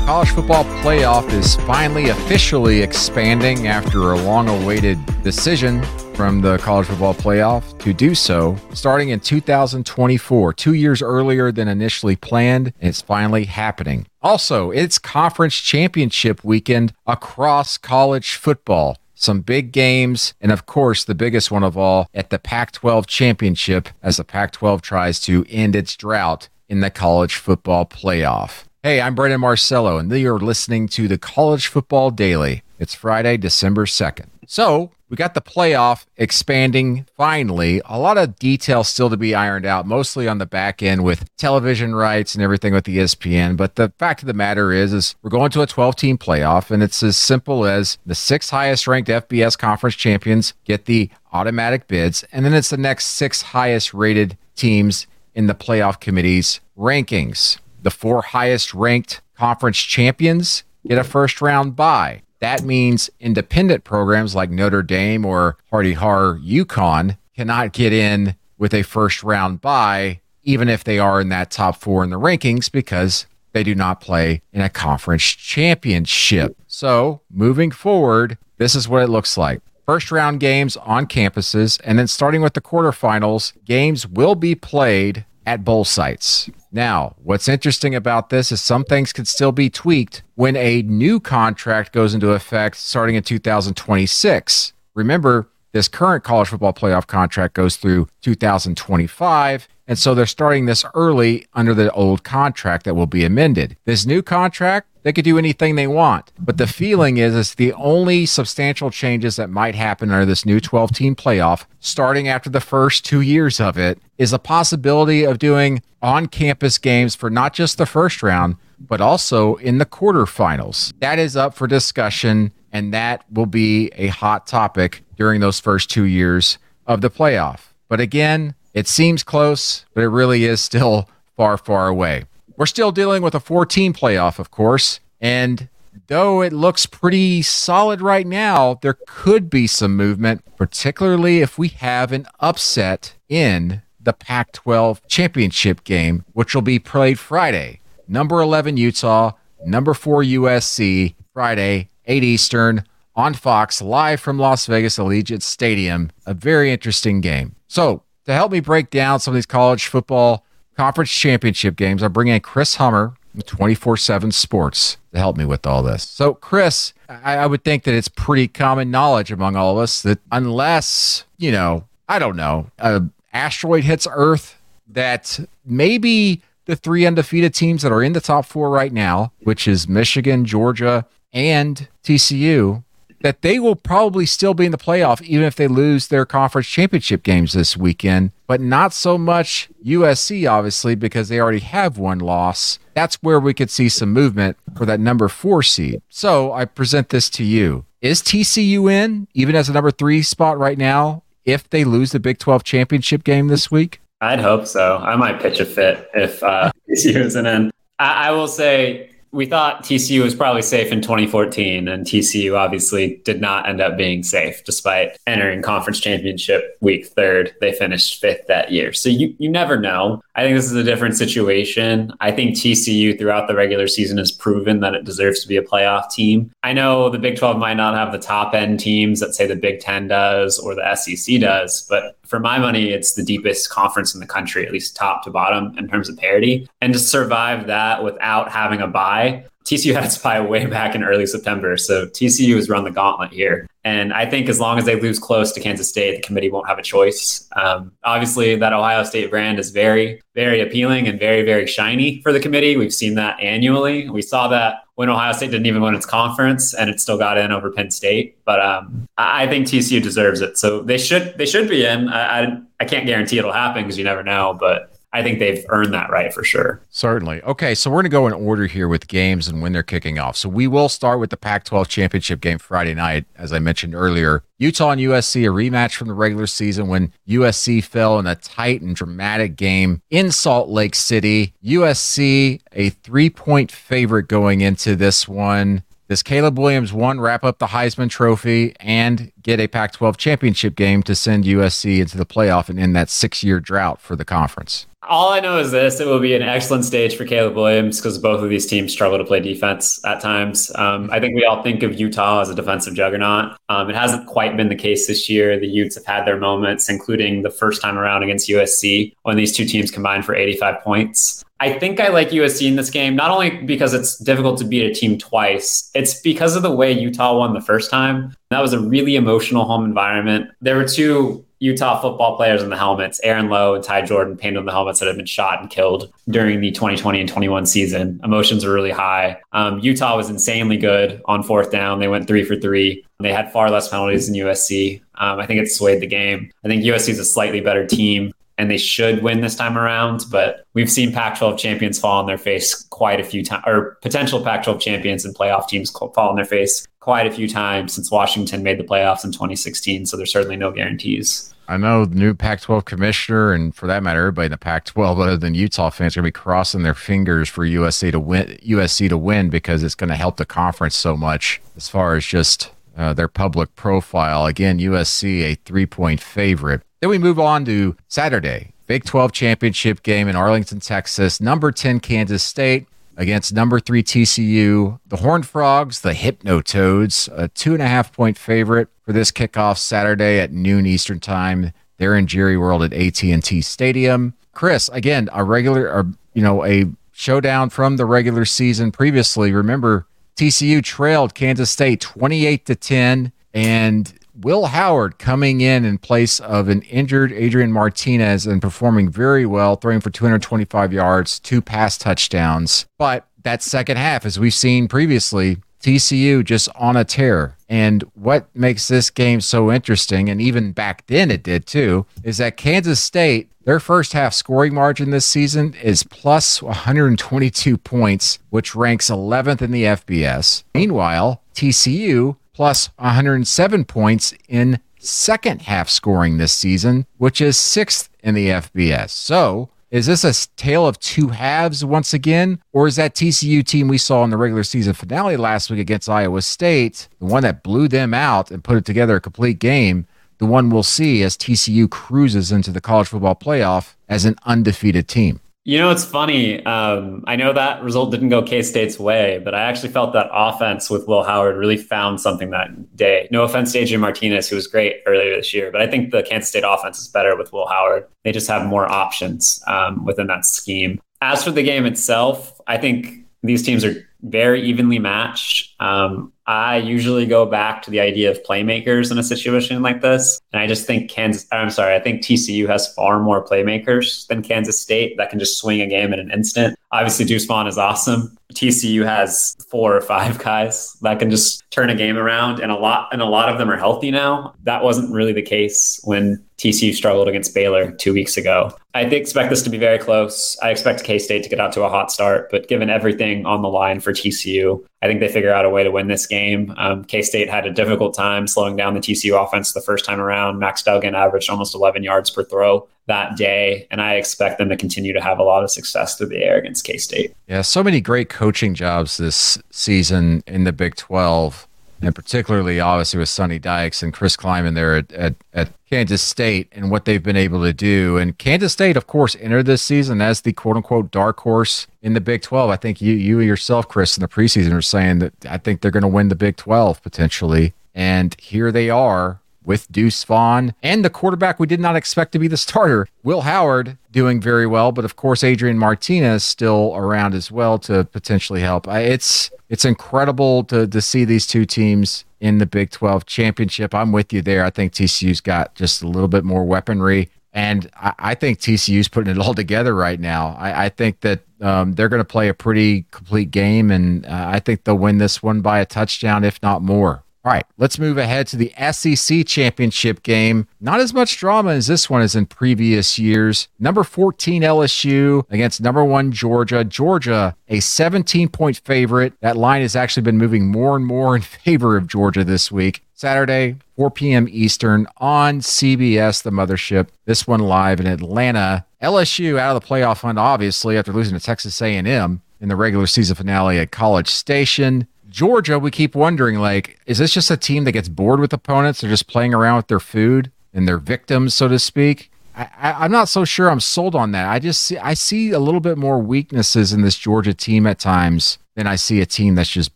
College 0.10 0.32
football 0.32 0.64
playoff 0.82 1.32
is 1.34 1.56
finally 1.68 2.10
officially 2.10 2.82
expanding 2.82 3.68
after 3.68 4.14
a 4.14 4.18
long 4.24 4.50
awaited 4.50 4.98
decision 5.22 5.84
from 6.16 6.42
the 6.42 6.58
college 6.58 6.88
football 6.88 7.14
playoff 7.14 7.78
to 7.78 7.94
do 7.94 8.16
so 8.16 8.58
starting 8.74 9.10
in 9.10 9.20
2024, 9.20 10.52
two 10.54 10.74
years 10.74 11.04
earlier 11.04 11.52
than 11.52 11.68
initially 11.68 12.16
planned. 12.16 12.74
It's 12.80 13.04
finally 13.04 13.46
happening. 13.46 14.08
Also, 14.24 14.72
it's 14.72 14.98
conference 14.98 15.60
championship 15.60 16.44
weekend 16.44 16.92
across 17.06 17.78
college 17.78 18.34
football. 18.34 18.98
Some 19.14 19.42
big 19.42 19.72
games, 19.72 20.34
and 20.42 20.52
of 20.52 20.66
course, 20.66 21.04
the 21.04 21.14
biggest 21.14 21.52
one 21.52 21.64
of 21.64 21.78
all 21.78 22.10
at 22.16 22.32
the 22.32 22.40
Pac 22.40 22.72
12 22.72 23.06
championship 23.06 23.90
as 24.02 24.18
the 24.18 24.24
Pac 24.24 24.54
12 24.54 24.82
tries 24.82 25.20
to 25.20 25.46
end 25.50 25.76
its 25.76 25.96
drought 25.96 26.50
in 26.68 26.80
the 26.80 26.90
college 26.90 27.36
football 27.36 27.86
playoff. 27.86 28.64
Hey, 28.82 29.02
I'm 29.02 29.14
Brandon 29.14 29.42
Marcello, 29.42 29.98
and 29.98 30.10
you're 30.10 30.40
listening 30.40 30.88
to 30.88 31.10
the 31.10 31.18
College 31.18 31.68
Football 31.68 32.12
Daily. 32.12 32.64
It's 32.80 32.96
Friday, 32.96 33.36
December 33.36 33.86
2nd. 33.86 34.28
So, 34.48 34.92
we 35.10 35.18
got 35.18 35.34
the 35.34 35.42
playoff 35.42 36.06
expanding 36.16 37.06
finally. 37.18 37.82
A 37.84 38.00
lot 38.00 38.18
of 38.18 38.40
details 38.40 38.88
still 38.88 39.10
to 39.10 39.18
be 39.18 39.36
ironed 39.36 39.66
out, 39.66 39.86
mostly 39.86 40.30
on 40.30 40.38
the 40.38 40.46
back 40.46 40.82
end 40.82 41.04
with 41.04 41.30
television 41.36 41.94
rights 41.94 42.36
and 42.36 42.42
everything 42.42 42.74
with 42.74 42.86
ESPN. 42.86 43.58
But 43.58 43.76
the 43.76 43.92
fact 44.00 44.22
of 44.22 44.28
the 44.28 44.34
matter 44.34 44.72
is, 44.72 44.94
is 44.94 45.14
we're 45.22 45.30
going 45.30 45.52
to 45.52 45.62
a 45.62 45.68
12 45.68 45.98
team 45.98 46.18
playoff, 46.18 46.72
and 46.72 46.82
it's 46.82 47.04
as 47.04 47.18
simple 47.18 47.66
as 47.66 47.98
the 48.06 48.16
six 48.16 48.50
highest 48.50 48.88
ranked 48.88 49.10
FBS 49.10 49.58
conference 49.58 49.98
champions 49.98 50.54
get 50.64 50.86
the 50.86 51.10
automatic 51.34 51.90
bids, 51.90 52.24
and 52.32 52.46
then 52.46 52.54
it's 52.54 52.70
the 52.70 52.78
next 52.78 53.08
six 53.08 53.42
highest 53.42 53.94
rated 53.94 54.38
teams 54.56 55.06
in 55.36 55.48
the 55.48 55.54
playoff 55.54 56.00
committee's 56.00 56.62
rankings 56.78 57.60
the 57.82 57.92
four 57.92 58.22
highest 58.22 58.74
ranked 58.74 59.22
conference 59.36 59.78
champions 59.78 60.64
get 60.88 60.98
a 60.98 61.04
first 61.04 61.42
round 61.42 61.76
bye. 61.76 62.22
That 62.40 62.64
means 62.64 63.10
independent 63.20 63.84
programs 63.84 64.36
like 64.36 64.50
Notre 64.50 64.84
Dame 64.84 65.26
or 65.26 65.58
Hardy 65.70 65.94
Har 65.94 66.38
UConn 66.38 67.18
cannot 67.36 67.74
get 67.74 67.94
in 67.94 68.36
with 68.58 68.74
a 68.74 68.84
first 68.84 69.24
round 69.24 69.62
bye, 69.62 70.22
even 70.44 70.70
if 70.70 70.84
they 70.84 71.00
are 71.00 71.20
in 71.20 71.30
that 71.30 71.52
top 71.52 71.76
four 71.78 72.04
in 72.04 72.10
the 72.10 72.20
rankings, 72.20 72.72
because 72.72 73.26
they 73.52 73.64
do 73.64 73.76
not 73.76 74.02
play 74.02 74.42
in 74.54 74.62
a 74.62 74.70
conference 74.70 75.24
championship. 75.24 76.56
So 76.68 77.22
moving 77.30 77.72
forward, 77.72 78.38
this 78.58 78.76
is 78.76 78.88
what 78.88 79.02
it 79.02 79.10
looks 79.10 79.38
like. 79.38 79.62
First 79.86 80.12
round 80.12 80.40
games 80.40 80.78
on 80.78 81.08
campuses, 81.08 81.82
and 81.84 81.98
then 81.98 82.08
starting 82.08 82.42
with 82.42 82.54
the 82.54 82.62
quarterfinals, 82.62 83.54
games 83.66 84.08
will 84.08 84.36
be 84.36 84.54
played 84.54 85.26
at 85.46 85.64
bowl 85.64 85.84
sites. 85.84 86.50
Now, 86.72 87.16
what's 87.24 87.48
interesting 87.48 87.96
about 87.96 88.30
this 88.30 88.52
is 88.52 88.62
some 88.62 88.84
things 88.84 89.12
can 89.12 89.26
still 89.26 89.52
be 89.52 89.70
tweaked 89.70 90.22
when 90.36 90.56
a 90.56 90.84
new 90.84 91.20
contract 91.20 91.92
goes 91.92 92.14
into 92.14 92.32
effect 92.32 92.78
starting 92.78 93.16
in 93.16 93.24
2026. 93.24 94.74
Remember, 94.94 95.50
this 95.72 95.88
current 95.88 96.24
college 96.24 96.50
football 96.50 96.74
playoff 96.74 97.08
contract 97.08 97.54
goes 97.54 97.76
through 97.76 98.08
2025. 98.22 99.68
And 99.88 99.98
so 99.98 100.14
they're 100.14 100.28
starting 100.28 100.66
this 100.66 100.86
early 100.94 101.48
under 101.54 101.74
the 101.74 101.92
old 101.92 102.24
contract 102.24 102.86
that 102.86 102.96
will 102.96 103.08
be 103.08 103.26
amended. 103.26 103.76
This 103.86 104.06
new 104.06 104.22
contract, 104.22 104.88
they 105.02 105.12
could 105.12 105.26
do 105.26 105.40
anything 105.40 105.76
they 105.76 105.88
want. 105.88 106.32
But 106.40 106.58
the 106.58 106.68
feeling 106.68 107.18
is 107.18 107.36
it's 107.36 107.56
the 107.56 107.74
only 107.74 108.28
substantial 108.28 108.92
changes 108.92 109.36
that 109.38 109.50
might 109.50 109.74
happen 109.74 110.12
under 110.12 110.26
this 110.26 110.46
new 110.46 110.60
12 110.60 110.92
team 110.92 111.16
playoff, 111.16 111.66
starting 111.80 112.28
after 112.28 112.52
the 112.52 112.62
first 112.62 113.04
two 113.04 113.22
years 113.22 113.60
of 113.60 113.78
it, 113.78 114.00
is 114.20 114.32
a 114.32 114.40
possibility 114.40 115.24
of 115.24 115.40
doing 115.40 115.82
on 116.02 116.28
campus 116.28 116.78
games 116.78 117.16
for 117.16 117.30
not 117.32 117.54
just 117.54 117.78
the 117.78 117.86
first 117.86 118.22
round, 118.22 118.58
but 118.80 119.02
also 119.02 119.56
in 119.56 119.80
the 119.80 119.86
quarterfinals. 119.86 120.94
That 121.00 121.18
is 121.20 121.36
up 121.36 121.56
for 121.56 121.66
discussion, 121.66 122.52
and 122.72 122.94
that 122.94 123.26
will 123.32 123.48
be 123.48 123.90
a 123.96 124.08
hot 124.08 124.46
topic 124.46 125.04
during 125.20 125.42
those 125.42 125.60
first 125.60 125.92
two 125.92 126.06
years 126.06 126.58
of 126.88 127.02
the 127.02 127.10
playoff. 127.12 127.74
But 127.90 128.00
again, 128.00 128.56
it 128.74 128.88
seems 128.88 129.22
close, 129.22 129.86
but 129.94 130.02
it 130.02 130.08
really 130.08 130.46
is 130.46 130.62
still 130.62 131.10
far, 131.36 131.58
far 131.58 131.90
away. 131.90 132.24
We're 132.56 132.66
still 132.66 132.92
dealing 132.92 133.22
with 133.22 133.36
a 133.36 133.40
14 133.40 133.94
playoff, 133.94 134.40
of 134.40 134.50
course, 134.50 135.02
and 135.22 135.68
though 136.08 136.42
it 136.42 136.54
looks 136.54 136.86
pretty 136.86 137.42
solid 137.42 138.02
right 138.02 138.26
now, 138.26 138.80
there 138.82 138.98
could 139.08 139.50
be 139.50 139.68
some 139.68 139.96
movement, 139.96 140.44
particularly 140.56 141.42
if 141.42 141.58
we 141.58 141.68
have 141.68 142.12
an 142.12 142.26
upset 142.40 143.14
in 143.28 143.82
the 144.00 144.14
Pac 144.14 144.54
12 144.54 145.06
championship 145.08 145.84
game, 145.84 146.24
which 146.32 146.56
will 146.56 146.62
be 146.62 146.80
played 146.80 147.20
Friday. 147.20 147.82
Number 148.08 148.40
11 148.40 148.78
Utah, 148.78 149.34
number 149.66 149.94
4 149.94 150.24
USC, 150.24 151.16
Friday, 151.34 151.90
8 152.06 152.24
Eastern 152.24 152.84
on 153.20 153.34
Fox, 153.34 153.82
live 153.82 154.22
from 154.22 154.40
Las 154.40 154.66
Vegas 154.66 154.98
Allegiant 154.98 155.42
Stadium. 155.42 156.10
A 156.26 156.34
very 156.34 156.72
interesting 156.72 157.20
game. 157.20 157.56
So, 157.68 158.04
to 158.26 158.34
help 158.34 158.52
me 158.52 158.62
break 158.62 158.90
down 158.90 159.20
some 159.20 159.34
of 159.34 159.36
these 159.36 159.46
college 159.46 159.88
football 159.88 160.46
conference 160.78 161.12
championship 161.12 161.76
games, 161.76 162.02
I 162.02 162.08
bring 162.08 162.30
in 162.30 162.40
Chris 162.40 162.76
Hummer, 162.76 163.16
24 163.46 163.98
7 163.98 164.32
Sports, 164.32 164.98
to 165.12 165.20
help 165.20 165.36
me 165.36 165.44
with 165.44 165.68
all 165.68 165.84
this. 165.84 166.08
So, 166.08 166.34
Chris, 166.34 166.94
I, 167.10 167.38
I 167.38 167.46
would 167.46 167.64
think 167.64 167.84
that 167.84 167.94
it's 167.94 168.08
pretty 168.08 168.48
common 168.48 168.90
knowledge 168.90 169.32
among 169.32 169.58
all 169.58 169.78
of 169.78 169.84
us 169.84 170.02
that 170.04 170.20
unless, 170.32 171.26
you 171.38 171.52
know, 171.52 171.86
I 172.08 172.20
don't 172.20 172.38
know, 172.38 172.72
a 172.80 173.04
asteroid 173.34 173.84
hits 173.84 174.08
Earth, 174.10 174.58
that 174.88 175.40
maybe 175.66 176.42
the 176.66 176.76
three 176.78 177.06
undefeated 177.06 177.54
teams 177.54 177.82
that 177.82 177.92
are 177.92 178.02
in 178.02 178.14
the 178.14 178.22
top 178.22 178.46
four 178.46 178.70
right 178.70 178.94
now, 178.94 179.34
which 179.42 179.68
is 179.68 179.90
Michigan, 179.90 180.46
Georgia, 180.46 181.06
and 181.34 181.88
TCU, 182.04 182.84
that 183.22 183.42
they 183.42 183.60
will 183.60 183.76
probably 183.76 184.26
still 184.26 184.54
be 184.54 184.66
in 184.66 184.72
the 184.72 184.78
playoff 184.78 185.22
even 185.24 185.46
if 185.46 185.56
they 185.56 185.68
lose 185.68 186.08
their 186.08 186.26
conference 186.26 186.68
championship 186.68 187.24
games 187.24 187.54
this 187.54 187.76
weekend, 187.76 188.32
but 188.48 188.62
not 188.62 188.94
so 188.94 189.18
much 189.18 189.70
USC, 189.86 190.50
obviously, 190.50 190.96
because 190.96 191.30
they 191.30 191.40
already 191.40 191.60
have 191.60 191.98
one 191.98 192.20
loss. 192.20 192.80
That's 192.94 193.16
where 193.22 193.40
we 193.40 193.54
could 193.54 193.70
see 193.70 193.90
some 193.90 194.14
movement 194.14 194.58
for 194.78 194.86
that 194.86 195.00
number 195.00 195.28
four 195.28 195.64
seed. 195.64 196.02
So 196.10 196.54
I 196.54 196.66
present 196.66 197.10
this 197.10 197.30
to 197.32 197.44
you. 197.44 197.86
Is 198.02 198.22
TCU 198.22 198.92
in, 198.92 199.28
even 199.34 199.56
as 199.56 199.68
a 199.68 199.74
number 199.74 199.92
three 199.92 200.22
spot 200.22 200.58
right 200.58 200.78
now, 200.78 201.24
if 201.44 201.70
they 201.70 201.84
lose 201.84 202.12
the 202.12 202.20
Big 202.20 202.38
12 202.38 202.64
championship 202.64 203.24
game 203.24 203.48
this 203.48 203.70
week? 203.70 204.00
I'd 204.22 204.40
hope 204.40 204.68
so. 204.68 204.98
I 204.98 205.16
might 205.16 205.42
pitch 205.42 205.60
a 205.60 205.66
fit 205.66 206.10
if 206.14 206.42
uh, 206.44 206.72
TCU 206.90 207.16
isn't 207.16 207.46
in. 207.46 207.72
I, 207.98 208.28
I 208.28 208.32
will 208.32 208.48
say 208.48 209.09
we 209.32 209.46
thought 209.46 209.84
TCU 209.84 210.24
was 210.24 210.34
probably 210.36 210.62
safe 210.62 210.92
in 210.92 211.02
2014, 211.02 211.88
and 211.88 212.06
TCU 212.06 212.58
obviously 212.58 213.22
did 213.26 213.42
not 213.42 213.68
end 213.68 213.82
up 213.82 213.98
being 213.98 214.24
safe 214.24 214.64
despite 214.64 215.18
entering 215.28 215.62
conference 215.62 216.00
championship 216.00 216.78
week 216.82 217.06
third. 217.08 217.54
They 217.62 217.72
finished 217.74 218.20
fifth 218.20 218.48
that 218.48 218.72
year. 218.72 218.94
So 218.94 219.10
you, 219.10 219.36
you 219.38 219.50
never 219.50 219.80
know. 219.80 220.22
I 220.36 220.44
think 220.44 220.56
this 220.56 220.66
is 220.66 220.74
a 220.74 220.84
different 220.84 221.18
situation. 221.18 222.12
I 222.20 222.32
think 222.32 222.56
TCU 222.56 223.18
throughout 223.18 223.48
the 223.48 223.56
regular 223.56 223.88
season 223.88 224.18
has 224.18 224.32
proven 224.32 224.80
that 224.80 224.96
it 224.96 225.06
deserves 225.06 225.42
to 225.42 225.48
be 225.48 225.58
a 225.58 225.64
playoff 225.64 226.10
team. 226.12 226.52
I 226.64 226.74
know 226.74 227.10
the 227.10 227.20
Big 227.20 227.38
12 227.38 227.58
might 227.58 227.76
not 227.76 227.96
have 227.96 228.12
the 228.12 228.20
top 228.20 228.54
end 228.54 228.80
teams 228.80 229.20
that 229.20 229.36
say 229.36 229.48
the 229.48 229.56
Big 229.56 229.80
10 229.80 230.08
does 230.08 230.58
or 230.58 230.76
the 230.76 230.96
SEC 230.96 231.40
does, 231.40 231.86
but 231.90 232.18
for 232.30 232.40
my 232.40 232.60
money, 232.60 232.92
it's 232.92 233.14
the 233.14 233.24
deepest 233.24 233.70
conference 233.70 234.14
in 234.14 234.20
the 234.20 234.28
country, 234.28 234.66
at 234.66 234.72
least 234.72 234.96
top 234.96 235.24
to 235.24 235.32
bottom 235.32 235.76
in 235.78 235.88
terms 235.88 236.10
of 236.10 236.18
parity. 236.18 236.70
And 236.80 236.94
to 236.94 237.00
survive 237.00 237.68
that 237.68 238.04
without 238.04 238.52
having 238.52 238.82
a 238.82 238.88
bye, 238.88 239.46
TCU 239.66 239.94
had 239.96 240.06
its 240.06 240.18
bye 240.18 240.40
way 240.40 240.68
back 240.68 240.94
in 240.94 241.04
early 241.04 241.26
September. 241.26 241.76
So 241.76 242.06
TCU 242.06 242.56
has 242.56 242.70
run 242.70 242.84
the 242.84 242.92
gauntlet 242.92 243.34
here. 243.34 243.68
And 243.84 244.14
I 244.14 244.26
think 244.26 244.50
as 244.50 244.60
long 244.60 244.78
as 244.78 244.86
they 244.86 245.00
lose 245.00 245.18
close 245.18 245.52
to 245.54 245.60
Kansas 245.60 245.90
State, 245.90 246.18
the 246.18 246.22
committee 246.22 246.50
won't 246.50 246.68
have 246.68 246.78
a 246.78 246.84
choice. 246.84 247.48
Um, 247.56 247.94
obviously, 248.04 248.56
that 248.56 248.74
Ohio 248.74 249.04
State 249.04 249.32
brand 249.32 249.58
is 249.58 249.72
very, 249.72 250.22
very 250.36 250.62
appealing 250.62 251.08
and 251.08 251.18
very, 251.18 251.44
very 251.44 251.66
shiny 251.66 252.22
for 252.22 252.32
the 252.32 252.40
committee. 252.40 252.78
We've 252.78 252.94
seen 252.94 253.16
that 253.16 253.40
annually. 253.40 254.10
We 254.10 254.22
saw 254.22 254.48
that 254.50 254.84
when 255.00 255.08
Ohio 255.08 255.32
State 255.32 255.50
didn't 255.50 255.66
even 255.66 255.82
win 255.82 255.96
its 255.96 256.06
conference 256.06 256.74
and 256.74 256.90
it 256.90 257.00
still 257.00 257.18
got 257.18 257.38
in 257.38 257.54
over 257.54 257.72
Penn 257.72 257.90
State. 257.90 258.38
But 258.44 258.60
um, 258.60 259.08
I 259.18 259.48
think 259.48 259.66
TCU 259.66 260.04
deserves 260.04 260.42
it, 260.42 260.58
so 260.58 260.82
they 260.82 260.98
should 260.98 261.38
they 261.38 261.46
should 261.46 261.70
be 261.70 261.86
in. 261.86 262.10
I 262.10 262.42
I, 262.42 262.62
I 262.82 262.84
can't 262.84 263.06
guarantee 263.06 263.38
it'll 263.38 263.54
happen 263.54 263.84
because 263.84 263.98
you 263.98 264.04
never 264.04 264.24
know, 264.24 264.58
but 264.60 264.99
I 265.12 265.24
think 265.24 265.40
they've 265.40 265.66
earned 265.70 265.94
that 265.94 266.12
right 266.12 266.32
for 266.32 266.44
sure. 266.44 266.82
Certainly. 266.90 267.42
Okay, 267.42 267.74
so 267.74 267.90
we're 267.90 267.96
going 267.96 268.04
to 268.04 268.10
go 268.10 268.28
in 268.28 268.34
order 268.34 268.68
here 268.68 268.88
with 268.88 269.08
games 269.08 269.48
and 269.48 269.62
when 269.62 269.72
they're 269.74 269.82
kicking 269.82 270.20
off. 270.20 270.38
So 270.38 270.48
we 270.50 270.68
will 270.68 270.88
start 270.88 271.20
with 271.20 271.32
the 271.32 271.38
Pac 271.38 271.64
12 271.64 271.88
championship 271.88 272.42
game 272.42 272.60
Friday 272.60 272.94
night, 272.94 273.26
as 273.36 273.52
I 273.52 273.60
mentioned 273.60 273.96
earlier. 273.96 274.44
Utah 274.60 274.92
and 274.92 275.02
USC, 275.02 275.44
a 275.46 275.48
rematch 275.48 275.96
from 275.96 276.10
the 276.10 276.14
regular 276.14 276.46
season 276.46 276.88
when 276.88 277.12
USC 277.28 277.84
fell 277.84 278.20
in 278.20 278.28
a 278.28 278.36
tight 278.36 278.82
and 278.82 278.96
dramatic 278.96 279.56
game 279.56 280.02
in 280.12 280.32
Salt 280.32 280.70
Lake 280.70 280.94
City. 280.94 281.54
USC, 281.64 282.62
a 282.74 282.90
three 282.90 283.30
point 283.30 283.72
favorite 283.72 284.28
going 284.28 284.62
into 284.62 284.96
this 284.96 285.28
one. 285.28 285.84
Does 286.10 286.24
Caleb 286.24 286.58
Williams 286.58 286.92
one 286.92 287.20
wrap 287.20 287.44
up 287.44 287.60
the 287.60 287.68
Heisman 287.68 288.10
Trophy 288.10 288.76
and 288.80 289.32
get 289.44 289.60
a 289.60 289.68
Pac 289.68 289.92
12 289.92 290.18
championship 290.18 290.76
game 290.76 291.04
to 291.04 291.14
send 291.14 291.44
USC 291.44 292.00
into 292.00 292.18
the 292.18 292.26
playoff 292.26 292.68
and 292.68 292.80
end 292.80 292.96
that 292.96 293.12
six 293.12 293.44
year 293.44 293.60
drought 293.60 294.02
for 294.02 294.16
the 294.16 294.26
conference? 294.26 294.88
All 295.08 295.30
I 295.30 295.40
know 295.40 295.60
is 295.60 295.70
this: 295.70 296.00
it 296.00 296.08
will 296.08 296.20
be 296.20 296.34
an 296.34 296.42
excellent 296.42 296.86
stage 296.86 297.16
for 297.16 297.26
Caleb 297.26 297.56
Williams 297.56 298.02
because 298.02 298.18
both 298.18 298.42
of 298.44 298.50
these 298.50 298.66
teams 298.66 298.92
struggle 298.92 299.20
to 299.20 299.24
play 299.24 299.40
defense 299.40 300.04
at 300.04 300.20
times. 300.20 300.72
Um, 300.76 301.12
I 301.12 301.20
think 301.20 301.36
we 301.36 301.46
all 301.46 301.62
think 301.62 301.84
of 301.84 302.00
Utah 302.00 302.42
as 302.42 302.50
a 302.50 302.56
defensive 302.56 302.96
juggernaut. 302.96 303.56
Um, 303.70 303.88
it 303.88 303.96
hasn't 303.96 304.26
quite 304.26 304.58
been 304.58 304.70
the 304.70 304.76
case 304.76 305.06
this 305.06 305.30
year. 305.30 305.60
The 305.60 305.68
Utes 305.68 305.94
have 305.96 306.06
had 306.06 306.26
their 306.26 306.38
moments, 306.38 306.90
including 306.90 307.44
the 307.44 307.52
first 307.52 307.84
time 307.84 308.00
around 308.00 308.24
against 308.24 308.50
USC 308.50 309.14
when 309.22 309.38
these 309.38 309.56
two 309.56 309.66
teams 309.66 309.92
combined 309.92 310.26
for 310.26 310.34
85 310.34 310.82
points. 310.82 311.46
I 311.62 311.78
think 311.78 312.00
I 312.00 312.08
like 312.08 312.30
USC 312.30 312.68
in 312.68 312.76
this 312.78 312.90
game, 312.90 313.16
not 313.16 313.32
only 313.32 313.50
because 313.50 313.94
it's 313.94 314.18
difficult 314.18 314.58
to 314.60 314.66
beat 314.66 314.90
a 314.90 314.94
team 314.94 315.18
twice, 315.18 315.92
it's 315.94 316.20
because 316.22 316.56
of 316.56 316.64
the 316.64 316.72
way 316.72 316.92
Utah 316.92 317.38
won 317.38 317.54
the 317.54 317.62
first 317.62 317.92
time. 317.92 318.34
That 318.50 318.62
was 318.62 318.72
a 318.72 318.80
really 318.80 319.16
emotional 319.16 319.66
home 319.66 319.84
environment. 319.84 320.50
There 320.62 320.78
were 320.78 320.88
two 320.88 321.46
Utah 321.60 322.00
football 322.02 322.38
players 322.38 322.64
in 322.64 322.70
the 322.70 322.78
helmets, 322.78 323.20
Aaron 323.22 323.50
Lowe 323.50 323.76
and 323.76 323.84
Ty 323.84 324.04
Jordan, 324.04 324.38
painted 324.38 324.60
on 324.60 324.66
the 324.66 324.72
helmets 324.72 325.00
that 325.00 325.08
had 325.08 325.18
been 325.18 325.26
shot 325.26 325.60
and 325.60 325.70
killed 325.70 326.12
during 326.30 326.62
the 326.62 326.72
2020 326.72 327.20
and 327.20 327.30
21 327.30 327.66
season. 327.66 328.22
Emotions 328.24 328.64
were 328.64 328.74
really 328.74 328.92
high. 328.92 329.38
Um, 329.52 329.80
Utah 329.80 330.16
was 330.16 330.30
insanely 330.30 330.78
good 330.78 331.22
on 331.26 331.44
fourth 331.44 331.72
down. 331.72 332.00
They 332.00 332.08
went 332.08 332.28
three 332.28 332.46
for 332.46 332.56
three. 332.56 333.06
They 333.20 333.34
had 333.34 333.52
far 333.52 333.70
less 333.70 333.90
penalties 333.90 334.28
than 334.28 334.36
USC. 334.38 335.02
Um, 335.16 335.40
I 335.40 335.46
think 335.46 335.60
it 335.60 335.70
swayed 335.70 336.02
the 336.02 336.08
game. 336.08 336.50
I 336.64 336.70
think 336.70 336.86
USC 336.86 337.10
is 337.10 337.20
a 337.20 337.26
slightly 337.26 337.60
better 337.60 337.86
team 337.86 338.32
and 338.60 338.70
they 338.70 338.78
should 338.78 339.24
win 339.24 339.40
this 339.42 339.56
time 339.56 339.78
around. 339.78 340.26
But 340.30 340.66
we've 340.74 340.92
seen 340.92 341.14
Pac 341.14 341.40
12 341.40 341.58
champions 341.58 341.98
fall 341.98 342.20
on 342.20 342.28
their 342.28 342.38
face 342.38 342.76
quite 342.90 343.20
a 343.20 343.24
few 343.24 343.44
times, 343.44 343.64
or 343.66 343.98
potential 344.02 344.44
Pac 344.44 344.64
12 344.64 344.82
champions 344.82 345.26
and 345.26 345.34
playoff 345.34 345.68
teams 345.68 345.90
fall 345.90 346.30
on 346.30 346.36
their 346.36 346.46
face 346.46 346.86
quite 347.00 347.26
a 347.26 347.32
few 347.32 347.48
times 347.48 347.94
since 347.94 348.12
Washington 348.12 348.62
made 348.62 348.78
the 348.78 348.84
playoffs 348.84 349.24
in 349.24 349.32
2016. 349.32 350.06
So 350.06 350.18
there's 350.18 350.32
certainly 350.32 350.58
no 350.58 350.72
guarantees. 350.72 351.56
I 351.70 351.78
know 351.78 352.04
the 352.04 352.16
new 352.16 352.34
Pac 352.34 352.62
12 352.62 352.84
commissioner, 352.84 353.54
and 353.54 353.74
for 353.74 353.88
that 353.88 354.04
matter, 354.04 354.20
everybody 354.20 354.48
in 354.48 354.52
the 354.52 354.58
Pac 354.58 354.86
12, 354.86 355.20
other 355.20 355.38
than 355.38 355.54
Utah 355.54 355.90
fans, 355.90 356.18
are 356.18 356.22
going 356.22 356.32
to 356.32 356.40
be 356.40 356.44
crossing 356.44 356.82
their 356.82 356.96
fingers 356.96 357.48
for 357.48 357.66
USC 357.66 358.12
to 358.12 358.20
win, 358.20 358.58
USC 358.66 359.08
to 359.08 359.18
win 359.18 359.50
because 359.50 359.84
it's 359.84 359.96
going 359.96 360.10
to 360.10 360.16
help 360.16 360.38
the 360.38 360.46
conference 360.46 360.96
so 360.96 361.16
much 361.16 361.62
as 361.78 361.88
far 361.88 362.16
as 362.16 362.26
just 362.26 362.72
uh, 362.98 363.14
their 363.14 363.28
public 363.30 363.76
profile. 363.76 364.48
Again, 364.48 364.80
USC, 364.80 365.44
a 365.44 365.56
three 365.64 365.86
point 365.86 366.20
favorite. 366.20 366.82
Then 367.02 367.10
we 367.10 367.18
move 367.18 367.40
on 367.40 367.64
to 367.66 367.96
Saturday, 368.08 368.74
Big 368.88 369.06
12 369.06 369.32
championship 369.32 370.04
game 370.04 370.28
in 370.28 370.36
Arlington, 370.36 370.80
Texas. 370.80 371.40
Number 371.40 371.72
10 371.72 372.00
Kansas 372.02 372.44
State 372.44 372.88
against 373.16 373.54
number 373.54 373.80
three 373.80 374.04
TCU. 374.04 375.00
The 375.08 375.18
Horned 375.18 375.46
Frogs, 375.46 376.02
the 376.02 376.14
Hypnotoads, 376.14 377.30
a 377.32 377.48
two 377.50 377.74
and 377.74 377.82
a 377.82 377.88
half 377.88 378.12
point 378.12 378.38
favorite 378.38 378.90
for 379.06 379.14
this 379.14 379.32
kickoff 379.32 379.78
Saturday 379.78 380.40
at 380.40 380.52
noon 380.52 380.86
Eastern 380.86 381.20
time. 381.20 381.72
They're 381.98 382.16
in 382.16 382.28
Jerry 382.28 382.58
World 382.58 382.84
at 382.84 382.94
AT&T 382.94 383.62
Stadium. 383.62 384.34
Chris, 384.54 384.90
again, 384.90 385.30
a 385.32 385.44
regular, 385.44 385.90
or, 385.90 386.08
you 386.34 386.42
know, 386.42 386.66
a 386.66 386.86
showdown 387.12 387.70
from 387.70 387.98
the 387.98 388.06
regular 388.06 388.46
season 388.46 388.92
previously. 388.92 389.52
Remember, 389.52 390.08
TCU 390.36 390.84
trailed 390.84 391.36
Kansas 391.36 391.70
State 391.70 392.02
28 392.02 392.66
to 392.66 392.76
10 392.76 393.32
and 393.54 394.14
Will 394.42 394.68
Howard 394.68 395.20
coming 395.20 395.60
in 395.60 395.84
in 395.84 395.98
place 395.98 396.40
of 396.40 396.70
an 396.70 396.82
injured 396.84 397.34
Adrian 397.34 397.74
Martinez 397.74 398.48
and 398.48 398.62
performing 398.62 399.10
very 399.10 399.46
well, 399.46 399.76
throwing 399.76 400.00
for 400.00 400.10
225 400.10 400.94
yards, 400.94 401.40
two 401.40 401.62
pass 401.62 401.98
touchdowns. 401.98 402.86
But 402.98 403.28
that 403.44 403.62
second 403.62 403.98
half, 403.98 404.26
as 404.26 404.40
we've 404.40 404.54
seen 404.54 404.88
previously, 404.88 405.58
TCU 405.82 406.44
just 406.46 406.70
on 406.76 406.96
a 406.96 407.04
tear. 407.04 407.58
And 407.68 408.04
what 408.14 408.48
makes 408.56 408.88
this 408.88 409.10
game 409.10 409.42
so 409.42 409.72
interesting, 409.72 410.30
and 410.30 410.40
even 410.42 410.72
back 410.72 411.06
then 411.08 411.32
it 411.32 411.44
did 411.44 411.66
too, 411.66 412.06
is 412.24 412.38
that 412.38 412.56
Kansas 412.56 413.02
State, 413.02 413.50
their 413.66 413.80
first 413.82 414.14
half 414.14 414.34
scoring 414.34 414.74
margin 414.74 415.12
this 415.12 415.26
season 415.26 415.74
is 415.84 416.04
plus 416.04 416.62
122 416.62 417.78
points, 417.78 418.40
which 418.50 418.74
ranks 418.74 419.10
11th 419.10 419.62
in 419.62 419.72
the 419.72 419.84
FBS. 419.84 420.64
Meanwhile, 420.74 421.42
TCU 421.54 422.38
plus 422.60 422.90
107 422.98 423.86
points 423.86 424.34
in 424.50 424.82
second 425.00 425.62
half 425.62 425.88
scoring 425.88 426.38
this 426.38 426.52
season, 426.52 427.06
which 427.18 427.40
is 427.40 427.56
sixth 427.56 428.10
in 428.22 428.36
the 428.36 428.50
FBS. 428.50 429.12
So, 429.12 429.70
is 429.92 430.08
this 430.08 430.26
a 430.26 430.50
tale 430.58 430.86
of 430.86 431.00
two 431.00 431.30
halves 431.30 431.86
once 431.86 432.14
again? 432.14 432.62
Or 432.74 432.86
is 432.86 432.98
that 432.98 433.16
TCU 433.16 433.66
team 433.66 433.88
we 433.88 433.98
saw 433.98 434.26
in 434.26 434.30
the 434.30 434.36
regular 434.36 434.66
season 434.66 434.92
finale 434.92 435.38
last 435.38 435.70
week 435.70 435.80
against 435.80 436.10
Iowa 436.10 436.42
State, 436.42 437.08
the 437.20 437.28
one 437.28 437.44
that 437.44 437.64
blew 437.64 437.88
them 437.88 438.14
out 438.14 438.52
and 438.52 438.62
put 438.62 438.76
it 438.76 438.84
together 438.84 439.16
a 439.16 439.22
complete 439.22 439.60
game, 439.60 440.06
the 440.40 440.46
one 440.46 440.70
we'll 440.70 440.84
see 440.84 441.24
as 441.24 441.38
TCU 441.38 441.90
cruises 441.90 442.52
into 442.52 442.72
the 442.72 442.82
college 442.82 443.08
football 443.08 443.36
playoff 443.36 443.96
as 444.10 444.26
an 444.26 444.36
undefeated 444.46 445.08
team? 445.08 445.40
You 445.70 445.78
know, 445.78 445.92
it's 445.92 446.04
funny. 446.04 446.66
Um, 446.66 447.24
I 447.28 447.36
know 447.36 447.54
that 447.54 447.84
result 447.84 448.10
didn't 448.10 448.30
go 448.30 448.42
K 448.42 448.64
State's 448.64 448.98
way, 448.98 449.40
but 449.46 449.54
I 449.54 449.62
actually 449.62 449.90
felt 449.90 450.14
that 450.14 450.28
offense 450.34 450.90
with 450.90 451.08
Will 451.08 451.22
Howard 451.22 451.58
really 451.58 451.78
found 451.78 452.20
something 452.20 452.50
that 452.50 452.96
day. 452.96 453.28
No 453.30 453.44
offense 453.44 453.74
to 453.74 453.78
Adrian 453.78 454.02
Martinez, 454.02 454.50
who 454.50 454.56
was 454.56 454.66
great 454.66 455.04
earlier 455.06 455.36
this 455.36 455.54
year, 455.54 455.72
but 455.72 455.80
I 455.80 455.86
think 455.86 456.10
the 456.10 456.24
Kansas 456.24 456.50
State 456.50 456.64
offense 456.66 456.98
is 456.98 457.08
better 457.08 457.38
with 457.38 457.54
Will 457.54 457.68
Howard. 457.68 458.08
They 458.24 458.32
just 458.32 458.48
have 458.48 458.66
more 458.66 458.92
options 458.92 459.62
um, 459.68 460.04
within 460.06 460.26
that 460.26 460.44
scheme. 460.44 461.00
As 461.22 461.44
for 461.44 461.52
the 461.52 461.62
game 461.62 461.86
itself, 461.86 462.60
I 462.66 462.80
think 462.80 463.28
these 463.44 463.62
teams 463.62 463.86
are 463.86 463.94
very 464.24 464.64
evenly 464.64 464.98
matched. 464.98 465.80
Um, 465.80 466.34
I 466.50 466.78
usually 466.78 467.28
go 467.28 467.46
back 467.46 467.84
to 467.84 467.92
the 467.92 468.00
idea 468.00 468.32
of 468.32 468.42
playmakers 468.42 469.12
in 469.12 469.20
a 469.20 469.24
situation 469.24 469.84
like 469.84 470.02
this. 470.02 470.42
And 470.52 470.60
I 470.60 470.66
just 470.66 470.88
think 470.88 471.08
Kansas, 471.08 471.46
I'm 471.52 471.70
sorry, 471.70 471.94
I 471.94 472.00
think 472.00 472.24
TCU 472.24 472.68
has 472.68 472.92
far 472.96 473.20
more 473.20 473.46
playmakers 473.46 474.26
than 474.26 474.42
Kansas 474.42 474.82
State 474.82 475.16
that 475.18 475.30
can 475.30 475.38
just 475.38 475.60
swing 475.60 475.80
a 475.80 475.86
game 475.86 476.12
in 476.12 476.20
an 476.20 476.32
instant. 476.32 476.76
Obviously, 476.92 477.26
Deuce 477.26 477.46
Vaughn 477.46 477.68
is 477.68 477.78
awesome. 477.78 478.36
TCU 478.56 479.06
has 479.06 479.56
four 479.70 479.96
or 479.96 480.02
five 480.02 480.40
guys 480.40 480.94
that 481.02 481.20
can 481.20 481.30
just 481.30 481.64
turn 481.70 481.92
a 481.92 481.96
game 481.96 482.18
around, 482.18 482.60
and 482.60 482.72
a 482.72 482.76
lot 482.76 483.10
and 483.12 483.22
a 483.22 483.26
lot 483.26 483.50
of 483.50 483.60
them 483.60 483.70
are 483.70 483.78
healthy 483.78 484.10
now. 484.10 484.56
That 484.64 484.84
wasn't 484.84 485.14
really 485.14 485.34
the 485.34 485.44
case 485.44 486.02
when 486.04 486.44
TCU 486.58 486.96
struggled 486.96 487.28
against 487.28 487.54
Baylor 487.54 487.92
two 487.92 488.12
weeks 488.12 488.38
ago. 488.38 488.76
I 488.96 489.02
expect 489.02 489.52
this 489.52 489.62
to 489.62 489.70
be 489.70 489.78
very 489.78 490.00
close. 490.00 490.58
I 490.64 490.72
expect 490.72 491.04
K 491.04 491.20
State 491.20 491.44
to 491.44 491.50
get 491.50 491.60
out 491.60 491.74
to 491.74 491.84
a 491.84 491.90
hot 491.90 492.12
start, 492.12 492.50
but 492.50 492.68
given 492.68 492.90
everything 492.90 493.46
on 493.46 493.62
the 493.62 493.70
line 493.70 494.00
for 494.00 494.12
TCU, 494.12 494.84
I 495.02 495.08
think 495.08 495.22
they 495.22 495.30
figure 495.30 495.54
out 495.54 495.64
a 495.64 495.70
way 495.70 495.84
to 495.84 495.92
win 495.92 496.08
this 496.08 496.26
game. 496.26 496.74
Um, 496.78 497.06
K 497.06 497.22
State 497.22 497.50
had 497.50 497.66
a 497.66 497.72
difficult 497.72 498.14
time 498.14 498.48
slowing 498.48 498.76
down 498.76 498.96
the 498.96 499.00
TCU 499.00 499.42
offense 499.42 499.72
the 499.72 499.82
first 499.82 500.04
time 500.04 500.20
around. 500.20 500.60
Max 500.60 500.84
Duggan 500.84 501.16
averaged 501.16 501.50
almost 501.50 501.74
11 501.74 502.04
yards 502.04 502.30
per 502.30 502.44
throw 502.44 502.88
that 503.08 503.38
day, 503.38 503.88
and 503.92 504.02
I 504.02 504.16
expect 504.16 504.58
them 504.58 504.68
to 504.70 504.76
continue 504.76 505.14
to 505.14 505.22
have 505.22 505.40
a 505.40 505.44
lot 505.44 505.64
of 505.64 505.72
success 505.72 506.18
through 506.18 506.28
the 506.28 506.44
air 506.44 506.58
against 506.58 506.84
K 506.84 506.98
State. 506.98 507.34
Yeah, 507.48 507.62
so 507.62 507.82
many 507.82 508.02
great 508.02 508.28
coaching 508.30 508.74
jobs 508.74 509.18
this 509.18 509.58
season 509.72 510.44
in 510.46 510.66
the 510.66 510.74
Big 510.74 510.96
12 510.96 511.69
and 512.02 512.16
particularly 512.16 512.80
obviously 512.80 513.20
with 513.20 513.30
Sonny 513.30 513.60
Dykes 513.60 514.02
and 514.02 514.14
Chris 514.14 514.38
Klieman 514.38 514.76
there 514.76 514.96
at, 514.96 515.12
at, 515.12 515.36
at, 515.54 515.70
Kansas 515.90 516.22
State 516.22 516.68
and 516.72 516.92
what 516.92 517.06
they've 517.06 517.24
been 517.24 517.36
able 517.36 517.64
to 517.64 517.74
do. 517.74 518.18
And 518.18 518.38
Kansas 518.38 518.72
State, 518.72 518.96
of 518.96 519.08
course, 519.08 519.36
entered 519.40 519.66
this 519.66 519.82
season 519.82 520.22
as 520.22 520.42
the 520.42 520.54
quote 520.54 520.78
unquote 520.78 521.10
dark 521.10 521.40
horse 521.40 521.88
in 522.04 522.14
the 522.14 522.22
Big 522.22 522.44
12. 522.44 522.70
I 522.70 522.76
think 522.76 523.02
you, 523.02 523.16
you 523.16 523.40
yourself, 523.40 523.88
Chris, 523.88 524.16
in 524.16 524.22
the 524.22 524.28
preseason 524.28 524.72
are 524.74 524.84
saying 524.84 525.18
that 525.20 525.34
I 525.50 525.58
think 525.58 525.82
they're 525.82 525.90
going 525.90 526.02
to 526.02 526.08
win 526.08 526.30
the 526.30 526.36
Big 526.36 526.58
12 526.58 527.02
potentially. 527.02 527.74
And 527.96 528.36
here 528.40 528.72
they 528.72 528.92
are 528.92 529.42
with 529.70 529.90
Deuce 529.92 530.24
Vaughn 530.24 530.74
and 530.82 531.06
the 531.06 531.12
quarterback 531.12 531.60
we 531.60 531.68
did 531.68 531.80
not 531.80 531.96
expect 531.96 532.32
to 532.32 532.40
be 532.40 532.48
the 532.48 532.58
starter, 532.58 533.08
Will 533.22 533.42
Howard, 533.42 534.00
doing 534.12 534.42
very 534.42 534.66
well. 534.66 534.92
But 534.92 535.06
of 535.06 535.16
course, 535.16 535.44
Adrian 535.44 535.78
Martinez 535.78 536.44
still 536.44 536.94
around 536.96 537.36
as 537.36 537.52
well 537.52 537.78
to 537.80 538.04
potentially 538.06 538.62
help. 538.62 538.88
It's 538.88 539.52
it's 539.70 539.86
incredible 539.86 540.64
to 540.66 540.88
to 540.88 541.02
see 541.02 541.24
these 541.24 541.46
two 541.46 541.66
teams 541.66 542.26
in 542.40 542.58
the 542.58 542.66
Big 542.66 542.90
12 542.90 543.28
championship. 543.28 543.94
I'm 543.94 544.12
with 544.12 544.34
you 544.34 544.42
there. 544.42 544.66
I 544.66 544.72
think 544.72 544.92
TCU's 544.92 545.40
got 545.40 545.76
just 545.76 546.02
a 546.02 546.08
little 546.08 546.30
bit 546.30 546.44
more 546.44 546.66
weaponry. 546.66 547.30
And 547.54 547.92
I, 547.96 548.14
I 548.18 548.36
think 548.36 548.60
TCU's 548.60 549.08
putting 549.08 549.36
it 549.36 549.40
all 549.40 549.54
together 549.54 549.94
right 549.94 550.20
now. 550.20 550.56
I, 550.58 550.86
I 550.86 550.90
think 550.90 551.20
that 551.20 551.42
um, 551.62 551.94
they're 551.94 552.10
going 552.10 552.22
to 552.22 552.26
play 552.26 552.48
a 552.48 552.54
pretty 552.54 553.06
complete 553.12 553.52
game, 553.52 553.92
and 553.92 554.26
uh, 554.26 554.46
I 554.48 554.60
think 554.60 554.84
they'll 554.84 554.98
win 554.98 555.18
this 555.18 555.44
one 555.44 555.62
by 555.62 555.80
a 555.80 555.86
touchdown, 555.86 556.44
if 556.44 556.62
not 556.64 556.82
more. 556.82 557.24
All 557.46 557.54
right, 557.54 557.66
let's 557.78 557.98
move 557.98 558.18
ahead 558.18 558.48
to 558.48 558.58
the 558.58 558.74
SEC 558.92 559.46
championship 559.46 560.24
game. 560.24 560.68
Not 560.82 561.00
as 561.00 561.14
much 561.14 561.38
drama 561.38 561.72
as 561.72 561.88
this 561.88 562.10
one 562.10 562.22
as 562.22 562.36
in 562.36 562.46
previous 562.48 563.18
years. 563.18 563.70
Number 563.80 564.04
14 564.04 564.62
LSU 564.62 565.46
against 565.50 565.80
number 565.80 566.04
one 566.04 566.34
Georgia. 566.34 566.84
Georgia, 566.84 567.56
a 567.70 567.80
17 567.80 568.50
point 568.50 568.82
favorite. 568.84 569.34
That 569.40 569.56
line 569.56 569.82
has 569.84 569.96
actually 569.96 570.24
been 570.24 570.38
moving 570.38 570.70
more 570.70 570.98
and 570.98 571.06
more 571.06 571.34
in 571.34 571.42
favor 571.64 571.96
of 571.96 572.08
Georgia 572.08 572.44
this 572.44 572.74
week. 572.74 573.06
Saturday, 573.14 573.78
4 573.96 574.12
p.m. 574.12 574.48
Eastern 574.50 575.08
on 575.18 575.62
CBS, 575.62 576.44
the 576.44 576.52
mothership. 576.52 577.08
This 577.26 577.48
one 577.48 577.62
live 577.62 578.02
in 578.02 578.08
Atlanta. 578.08 578.86
LSU 579.02 579.58
out 579.58 579.76
of 579.76 579.82
the 579.82 579.88
playoff 579.88 580.22
hunt, 580.22 580.38
obviously, 580.38 580.98
after 580.98 581.14
losing 581.14 581.40
to 581.40 581.44
Texas 581.44 581.82
A&M 581.82 582.42
in 582.60 582.68
the 582.68 582.76
regular 582.76 583.08
season 583.08 583.36
finale 583.36 583.80
at 583.80 583.92
College 583.92 584.28
Station. 584.28 585.08
Georgia, 585.30 585.78
we 585.78 585.92
keep 585.92 586.16
wondering, 586.16 586.60
like, 586.60 587.00
is 587.06 587.20
this 587.20 587.34
just 587.34 587.52
a 587.52 587.58
team 587.58 587.84
that 587.84 587.92
gets 587.92 588.10
bored 588.10 588.40
with 588.40 588.52
opponents? 588.52 589.02
They're 589.02 589.10
just 589.10 589.28
playing 589.28 589.54
around 589.54 589.78
with 589.78 589.88
their 589.88 590.00
food 590.00 590.52
and 590.74 590.88
their 590.88 590.98
victims, 590.98 591.54
so 591.54 591.68
to 591.68 591.80
speak. 591.80 592.32
I, 592.56 593.06
am 593.06 593.12
not 593.12 593.30
so 593.30 593.46
sure 593.46 593.70
I'm 593.70 593.80
sold 593.80 594.16
on 594.16 594.32
that. 594.34 594.50
I 594.50 594.60
just 594.60 594.82
see 594.82 594.98
I 594.98 595.14
see 595.14 595.52
a 595.52 595.60
little 595.60 595.80
bit 595.80 595.98
more 595.98 596.20
weaknesses 596.20 596.92
in 596.92 597.02
this 597.02 597.18
Georgia 597.18 597.54
team 597.54 597.88
at 597.88 598.00
times 598.00 598.58
than 598.76 598.86
I 598.86 598.98
see 598.98 599.22
a 599.22 599.26
team 599.26 599.56
that's 599.56 599.70
just 599.70 599.96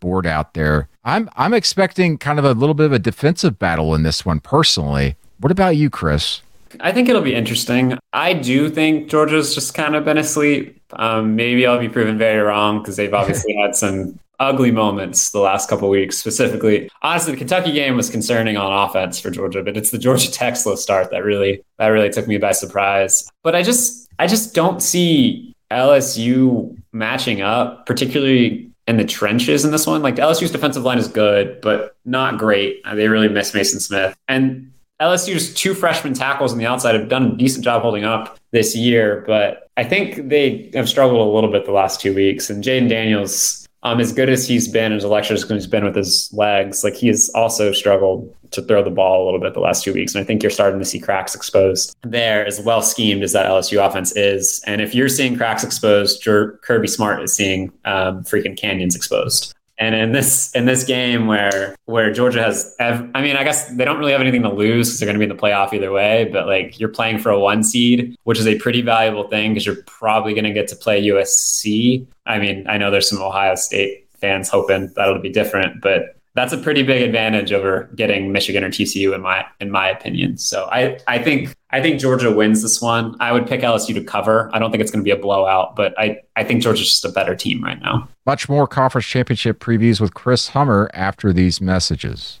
bored 0.00 0.26
out 0.26 0.54
there. 0.54 0.88
I'm 1.04 1.28
I'm 1.36 1.52
expecting 1.52 2.16
kind 2.16 2.38
of 2.38 2.44
a 2.46 2.52
little 2.52 2.74
bit 2.74 2.86
of 2.86 2.92
a 2.92 2.98
defensive 2.98 3.58
battle 3.58 3.94
in 3.94 4.02
this 4.02 4.24
one 4.24 4.40
personally. 4.40 5.16
What 5.40 5.52
about 5.52 5.76
you, 5.76 5.90
Chris? 5.90 6.40
I 6.80 6.90
think 6.90 7.08
it'll 7.08 7.22
be 7.22 7.34
interesting. 7.34 7.98
I 8.12 8.32
do 8.32 8.68
think 8.70 9.08
Georgia's 9.08 9.54
just 9.54 9.74
kind 9.74 9.94
of 9.94 10.04
been 10.04 10.18
asleep. 10.18 10.80
Um, 10.94 11.36
maybe 11.36 11.66
I'll 11.66 11.78
be 11.78 11.88
proven 11.88 12.18
very 12.18 12.40
wrong 12.40 12.80
because 12.80 12.96
they've 12.96 13.12
obviously 13.12 13.54
had 13.62 13.76
some 13.76 14.18
ugly 14.40 14.70
moments 14.70 15.30
the 15.30 15.40
last 15.40 15.68
couple 15.68 15.88
weeks. 15.88 16.18
Specifically, 16.18 16.90
honestly, 17.02 17.32
the 17.32 17.38
Kentucky 17.38 17.72
game 17.72 17.96
was 17.96 18.10
concerning 18.10 18.56
on 18.56 18.88
offense 18.88 19.20
for 19.20 19.30
Georgia, 19.30 19.62
but 19.62 19.76
it's 19.76 19.90
the 19.90 19.98
Georgia 19.98 20.30
Tech 20.32 20.56
slow 20.56 20.74
start 20.74 21.10
that 21.10 21.24
really 21.24 21.62
that 21.78 21.88
really 21.88 22.10
took 22.10 22.26
me 22.26 22.38
by 22.38 22.52
surprise. 22.52 23.30
But 23.42 23.54
I 23.54 23.62
just 23.62 24.08
I 24.18 24.26
just 24.26 24.54
don't 24.54 24.82
see 24.82 25.54
LSU 25.70 26.76
matching 26.92 27.40
up, 27.40 27.86
particularly 27.86 28.70
in 28.86 28.96
the 28.96 29.04
trenches 29.04 29.64
in 29.64 29.70
this 29.70 29.86
one. 29.86 30.02
Like 30.02 30.16
LSU's 30.16 30.50
defensive 30.50 30.84
line 30.84 30.98
is 30.98 31.08
good, 31.08 31.60
but 31.60 31.96
not 32.04 32.38
great. 32.38 32.80
Uh, 32.84 32.94
they 32.94 33.08
really 33.08 33.28
miss 33.28 33.52
Maason 33.52 33.80
Smith 33.80 34.16
and. 34.28 34.70
LSU's 35.02 35.52
two 35.54 35.74
freshman 35.74 36.14
tackles 36.14 36.52
on 36.52 36.58
the 36.58 36.66
outside 36.66 36.94
have 36.94 37.08
done 37.08 37.32
a 37.32 37.36
decent 37.36 37.64
job 37.64 37.82
holding 37.82 38.04
up 38.04 38.38
this 38.52 38.76
year, 38.76 39.24
but 39.26 39.68
I 39.76 39.82
think 39.82 40.28
they 40.28 40.70
have 40.74 40.88
struggled 40.88 41.20
a 41.20 41.30
little 41.30 41.50
bit 41.50 41.66
the 41.66 41.72
last 41.72 42.00
two 42.00 42.14
weeks. 42.14 42.48
And 42.48 42.62
Jayden 42.62 42.88
Daniels 42.88 43.63
um, 43.84 44.00
as 44.00 44.12
good 44.12 44.30
as 44.30 44.48
he's 44.48 44.66
been, 44.66 44.92
as 44.92 45.04
electric 45.04 45.38
as 45.38 45.48
he's 45.48 45.66
been 45.66 45.84
with 45.84 45.94
his 45.94 46.32
legs, 46.32 46.82
like 46.82 46.94
he 46.94 47.06
has 47.08 47.30
also 47.34 47.70
struggled 47.72 48.34
to 48.50 48.62
throw 48.62 48.82
the 48.82 48.90
ball 48.90 49.22
a 49.22 49.26
little 49.26 49.40
bit 49.40 49.52
the 49.52 49.60
last 49.60 49.84
two 49.84 49.92
weeks. 49.92 50.14
And 50.14 50.22
I 50.22 50.24
think 50.24 50.42
you're 50.42 50.50
starting 50.50 50.78
to 50.78 50.84
see 50.84 50.98
cracks 50.98 51.34
exposed 51.34 51.94
there, 52.02 52.46
as 52.46 52.60
well 52.60 52.80
schemed 52.80 53.22
as 53.22 53.32
that 53.32 53.46
LSU 53.46 53.86
offense 53.86 54.16
is. 54.16 54.62
And 54.66 54.80
if 54.80 54.94
you're 54.94 55.08
seeing 55.08 55.36
cracks 55.36 55.62
exposed, 55.62 56.24
Kirby 56.24 56.88
Smart 56.88 57.22
is 57.22 57.36
seeing 57.36 57.72
um, 57.84 58.24
freaking 58.24 58.56
canyons 58.56 58.96
exposed. 58.96 59.54
And 59.76 59.94
in 59.94 60.12
this 60.12 60.54
in 60.54 60.66
this 60.66 60.84
game 60.84 61.26
where 61.26 61.74
where 61.86 62.12
Georgia 62.12 62.42
has, 62.42 62.74
ev- 62.78 63.10
I 63.14 63.22
mean, 63.22 63.36
I 63.36 63.42
guess 63.42 63.74
they 63.74 63.84
don't 63.84 63.98
really 63.98 64.12
have 64.12 64.20
anything 64.20 64.42
to 64.42 64.52
lose 64.52 64.88
because 64.88 65.00
they're 65.00 65.06
going 65.06 65.18
to 65.18 65.18
be 65.18 65.30
in 65.30 65.36
the 65.36 65.42
playoff 65.42 65.72
either 65.72 65.90
way. 65.90 66.28
But 66.32 66.46
like 66.46 66.78
you're 66.78 66.88
playing 66.88 67.18
for 67.18 67.30
a 67.30 67.40
one 67.40 67.64
seed, 67.64 68.16
which 68.22 68.38
is 68.38 68.46
a 68.46 68.56
pretty 68.58 68.82
valuable 68.82 69.28
thing 69.28 69.52
because 69.52 69.66
you're 69.66 69.82
probably 69.86 70.32
going 70.32 70.44
to 70.44 70.52
get 70.52 70.68
to 70.68 70.76
play 70.76 71.02
USC. 71.04 72.06
I 72.26 72.38
mean, 72.38 72.66
I 72.68 72.78
know 72.78 72.90
there's 72.90 73.08
some 73.08 73.20
Ohio 73.20 73.56
State 73.56 74.06
fans 74.20 74.48
hoping 74.48 74.92
that'll 74.94 75.20
be 75.20 75.28
different, 75.28 75.80
but 75.80 76.16
that's 76.34 76.52
a 76.52 76.58
pretty 76.58 76.82
big 76.82 77.02
advantage 77.02 77.52
over 77.52 77.88
getting 77.94 78.32
Michigan 78.32 78.64
or 78.64 78.68
TCU 78.68 79.14
in 79.14 79.20
my 79.20 79.44
in 79.60 79.70
my 79.70 79.88
opinion. 79.88 80.36
So 80.36 80.68
I 80.70 80.98
I 81.06 81.22
think 81.22 81.54
I 81.70 81.80
think 81.80 82.00
Georgia 82.00 82.30
wins 82.30 82.62
this 82.62 82.80
one. 82.80 83.16
I 83.20 83.32
would 83.32 83.46
pick 83.46 83.60
LSU 83.60 83.94
to 83.94 84.02
cover. 84.02 84.50
I 84.52 84.58
don't 84.58 84.70
think 84.70 84.80
it's 84.80 84.90
going 84.90 85.02
to 85.02 85.04
be 85.04 85.12
a 85.12 85.20
blowout, 85.20 85.76
but 85.76 85.98
I 85.98 86.20
I 86.36 86.44
think 86.44 86.62
Georgia's 86.62 86.88
just 86.88 87.04
a 87.04 87.08
better 87.08 87.36
team 87.36 87.62
right 87.62 87.80
now. 87.80 88.08
Much 88.26 88.48
more 88.48 88.66
conference 88.66 89.06
championship 89.06 89.60
previews 89.60 90.00
with 90.00 90.14
Chris 90.14 90.48
Hummer 90.48 90.90
after 90.92 91.32
these 91.32 91.60
messages. 91.60 92.40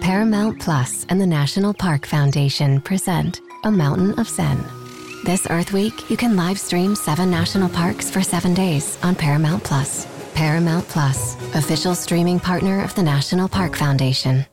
Paramount 0.00 0.60
Plus 0.60 1.04
and 1.08 1.20
the 1.20 1.26
National 1.26 1.74
Park 1.74 2.06
Foundation 2.06 2.80
present 2.80 3.40
A 3.64 3.70
Mountain 3.70 4.18
of 4.18 4.28
Zen. 4.28 4.64
This 5.24 5.46
Earth 5.50 5.72
Week, 5.72 6.08
you 6.08 6.16
can 6.16 6.36
live 6.36 6.58
stream 6.58 6.94
seven 6.94 7.30
national 7.30 7.68
parks 7.68 8.08
for 8.08 8.22
seven 8.22 8.54
days 8.54 8.96
on 9.02 9.14
Paramount 9.14 9.64
Plus. 9.64 10.06
Paramount 10.34 10.86
Plus, 10.88 11.34
official 11.54 11.94
streaming 11.94 12.38
partner 12.38 12.82
of 12.82 12.94
the 12.94 13.02
National 13.02 13.48
Park 13.48 13.76
Foundation. 13.76 14.46